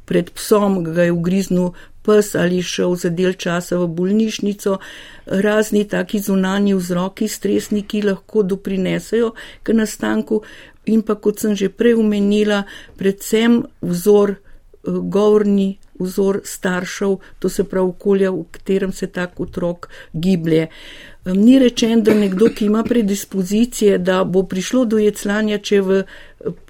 Pred 0.05 0.31
psom, 0.35 0.83
ga 0.83 1.07
je 1.07 1.11
ugriznil 1.11 1.71
pes 2.03 2.35
ali 2.35 2.61
šel 2.63 2.95
za 2.95 3.09
del 3.09 3.33
časa 3.33 3.79
v 3.79 3.87
bolnišnico, 3.87 4.77
razni 5.25 5.87
taki 5.87 6.19
zunani 6.19 6.75
vzroki, 6.75 7.27
stresniki 7.27 8.01
lahko 8.01 8.43
doprinesejo 8.43 9.33
k 9.63 9.75
nastanku. 9.75 10.41
In 10.85 11.01
pa, 11.07 11.15
kot 11.15 11.39
sem 11.39 11.55
že 11.55 11.69
prej 11.69 11.95
omenila, 11.99 12.63
predvsem 12.99 13.63
vzor 13.81 14.35
eh, 14.35 14.39
govorni 14.87 15.77
vzor 15.99 16.41
staršev, 16.43 17.17
to 17.39 17.49
se 17.49 17.63
pravi 17.63 17.89
okolja, 17.89 18.31
v 18.31 18.45
katerem 18.51 18.91
se 18.91 19.07
tak 19.07 19.39
otrok 19.39 19.89
giblje. 20.13 20.67
Ni 21.25 21.59
rečen, 21.59 22.03
da 22.03 22.13
nekdo, 22.13 22.49
ki 22.55 22.65
ima 22.65 22.83
predispozicije, 22.83 23.97
da 23.97 24.23
bo 24.23 24.43
prišlo 24.43 24.85
do 24.85 24.97
jeclanja, 24.97 25.57
če 25.57 25.81
v 25.81 26.03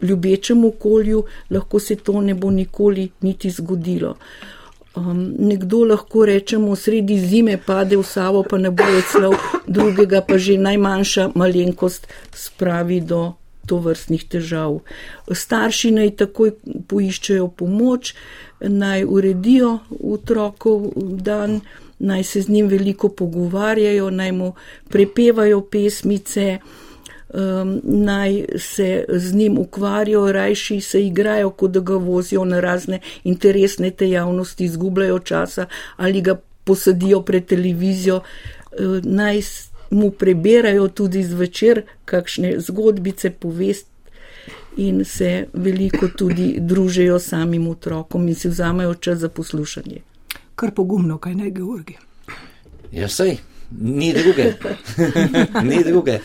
ljubečem 0.01 0.65
okolju, 0.65 1.23
lahko 1.49 1.79
se 1.79 1.95
to 1.95 2.21
ne 2.21 2.33
bo 2.33 2.51
nikoli 2.51 3.09
niti 3.21 3.49
zgodilo. 3.49 4.15
Um, 4.97 5.35
nekdo 5.39 5.83
lahko 5.85 6.25
rečemo, 6.25 6.75
sredi 6.75 7.19
zime 7.19 7.59
pade 7.65 7.97
v 7.97 8.03
savo, 8.03 8.41
pa 8.43 8.57
ne 8.57 8.71
bo 8.71 8.83
jeclal, 8.83 9.35
drugega 9.67 10.23
pa 10.25 10.37
že 10.41 10.57
najmanjša 10.57 11.31
malenkost 11.35 12.07
spravi 12.33 13.01
do 13.01 13.35
to 13.67 13.79
vrstnih 13.83 14.23
težav. 14.31 14.79
Starši 15.31 15.91
naj 15.91 16.15
takoj 16.23 16.53
poiščejo 16.87 17.47
pomoč, 17.59 18.13
naj 18.61 19.05
uredijo 19.05 19.77
otrokov 20.15 20.91
dan, 20.97 21.59
naj 21.99 22.23
se 22.23 22.41
z 22.41 22.49
njim 22.49 22.67
veliko 22.67 23.09
pogovarjajo, 23.09 24.09
naj 24.09 24.31
mu 24.31 24.51
prepevajo 24.89 25.61
pesmice, 25.61 26.57
um, 27.33 27.79
naj 27.83 28.45
se 28.57 29.05
z 29.09 29.35
njim 29.35 29.57
ukvarjajo, 29.57 30.31
rajši 30.31 30.81
se 30.81 31.05
igrajo, 31.05 31.49
kot 31.49 31.71
da 31.71 31.79
ga 31.79 31.95
vozijo 31.95 32.45
na 32.45 32.59
razne 32.59 32.99
interesne 33.23 33.91
dejavnosti, 33.91 34.65
izgubljajo 34.65 35.19
časa 35.19 35.65
ali 35.97 36.21
ga 36.21 36.37
posadijo 36.63 37.21
pred 37.21 37.45
televizijo, 37.45 38.15
uh, 38.15 39.03
naj 39.03 39.41
mu 39.91 40.11
preberajo 40.11 40.87
tudi 40.87 41.23
zvečer 41.23 41.81
kakšne 42.05 42.59
zgodbice, 42.59 43.29
povest 43.29 43.87
in 44.77 45.05
se 45.05 45.47
veliko 45.53 46.07
tudi 46.07 46.55
družijo 46.59 47.19
samim 47.19 47.67
otrokom 47.67 48.27
in 48.27 48.35
si 48.35 48.49
vzamejo 48.49 48.93
čas 48.93 49.19
za 49.19 49.29
poslušanje. 49.29 50.01
Kar 50.55 50.71
pogumno, 50.71 51.17
kaj 51.17 51.35
ne, 51.35 51.51
Georgi. 51.51 51.97
Ja, 52.91 53.07
sej, 53.09 53.37
ni 53.71 54.13
druge. 54.13 54.53
ni 55.69 55.83
druge. 55.83 56.19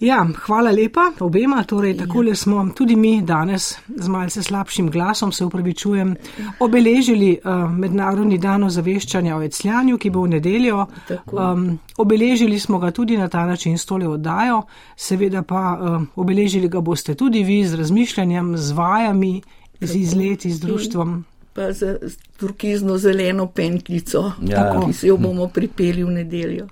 Ja, 0.00 0.26
hvala 0.46 0.70
lepa 0.70 1.10
obema. 1.20 1.64
Torej, 1.64 1.96
takole 1.96 2.34
smo 2.34 2.68
tudi 2.76 2.96
mi 2.96 3.22
danes 3.22 3.78
z 3.96 4.08
malce 4.08 4.42
slabšim 4.42 4.90
glasom, 4.90 5.32
se 5.32 5.44
upravičujem, 5.44 6.14
obeležili 6.60 7.38
uh, 7.44 7.70
Mednarodni 7.70 8.38
dan 8.38 8.64
ozaveščanja 8.64 9.36
o 9.36 9.42
ecljanju, 9.42 9.98
ki 9.98 10.10
bo 10.10 10.22
v 10.22 10.28
nedeljo. 10.36 10.86
Um, 11.32 11.78
obeležili 11.98 12.60
smo 12.60 12.78
ga 12.78 12.90
tudi 12.90 13.18
na 13.18 13.28
ta 13.28 13.46
način 13.46 13.78
s 13.78 13.86
tole 13.86 14.08
oddajo, 14.08 14.62
seveda 14.96 15.42
pa 15.42 15.74
uh, 15.74 16.02
obeležili 16.16 16.68
ga 16.68 16.80
boste 16.80 17.14
tudi 17.14 17.42
vi 17.42 17.64
z 17.66 17.74
razmišljanjem, 17.74 18.56
z 18.56 18.72
vajami, 18.72 19.42
z 19.80 19.96
izleti, 19.96 20.50
z 20.50 20.60
društvom. 20.60 21.24
Pa 21.54 21.72
z 21.72 21.98
turkizno 22.36 22.98
zeleno 22.98 23.46
pentljico, 23.46 24.32
ja. 24.46 24.80
ki 24.86 24.92
si 24.92 25.08
jo 25.08 25.16
bomo 25.16 25.48
pripeli 25.48 26.04
v 26.04 26.20
nedeljo. 26.22 26.68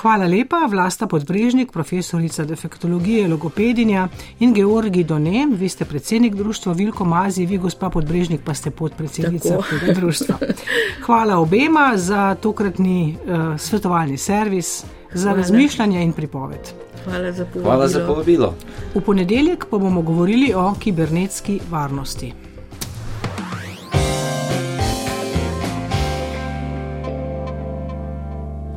Hvala 0.00 0.24
lepa, 0.26 0.64
vlasta 0.70 1.06
podbrežnik, 1.06 1.72
profesorica 1.72 2.44
defektologije, 2.44 3.28
logopedinja 3.28 4.08
in 4.40 4.54
Georgi 4.54 5.04
Done, 5.04 5.46
vi 5.50 5.68
ste 5.68 5.84
predsednik 5.84 6.34
društva 6.34 6.72
Vilko 6.72 7.04
Mazi, 7.04 7.46
vi 7.46 7.58
gospa 7.58 7.90
podbrežnik 7.90 8.40
pa 8.44 8.54
ste 8.54 8.70
podpredsednica 8.70 9.58
tega 9.70 9.92
društva. 9.92 10.38
Hvala 11.06 11.38
obema 11.38 11.92
za 11.96 12.34
tokratni 12.34 13.16
uh, 13.16 13.60
svetovalni 13.60 14.16
servis, 14.16 14.84
za 15.12 15.28
Hvala. 15.28 15.36
razmišljanje 15.36 16.02
in 16.02 16.12
pripoved. 16.12 16.72
Hvala 17.04 17.32
za 17.32 17.44
povabilo. 17.44 17.64
Hvala 17.64 17.88
za 17.88 18.06
povabilo. 18.06 18.54
V 18.94 19.00
ponedeljek 19.00 19.66
pa 19.70 19.78
bomo 19.78 20.02
govorili 20.02 20.54
o 20.54 20.74
kibernetski 20.80 21.60
varnosti. 21.70 22.32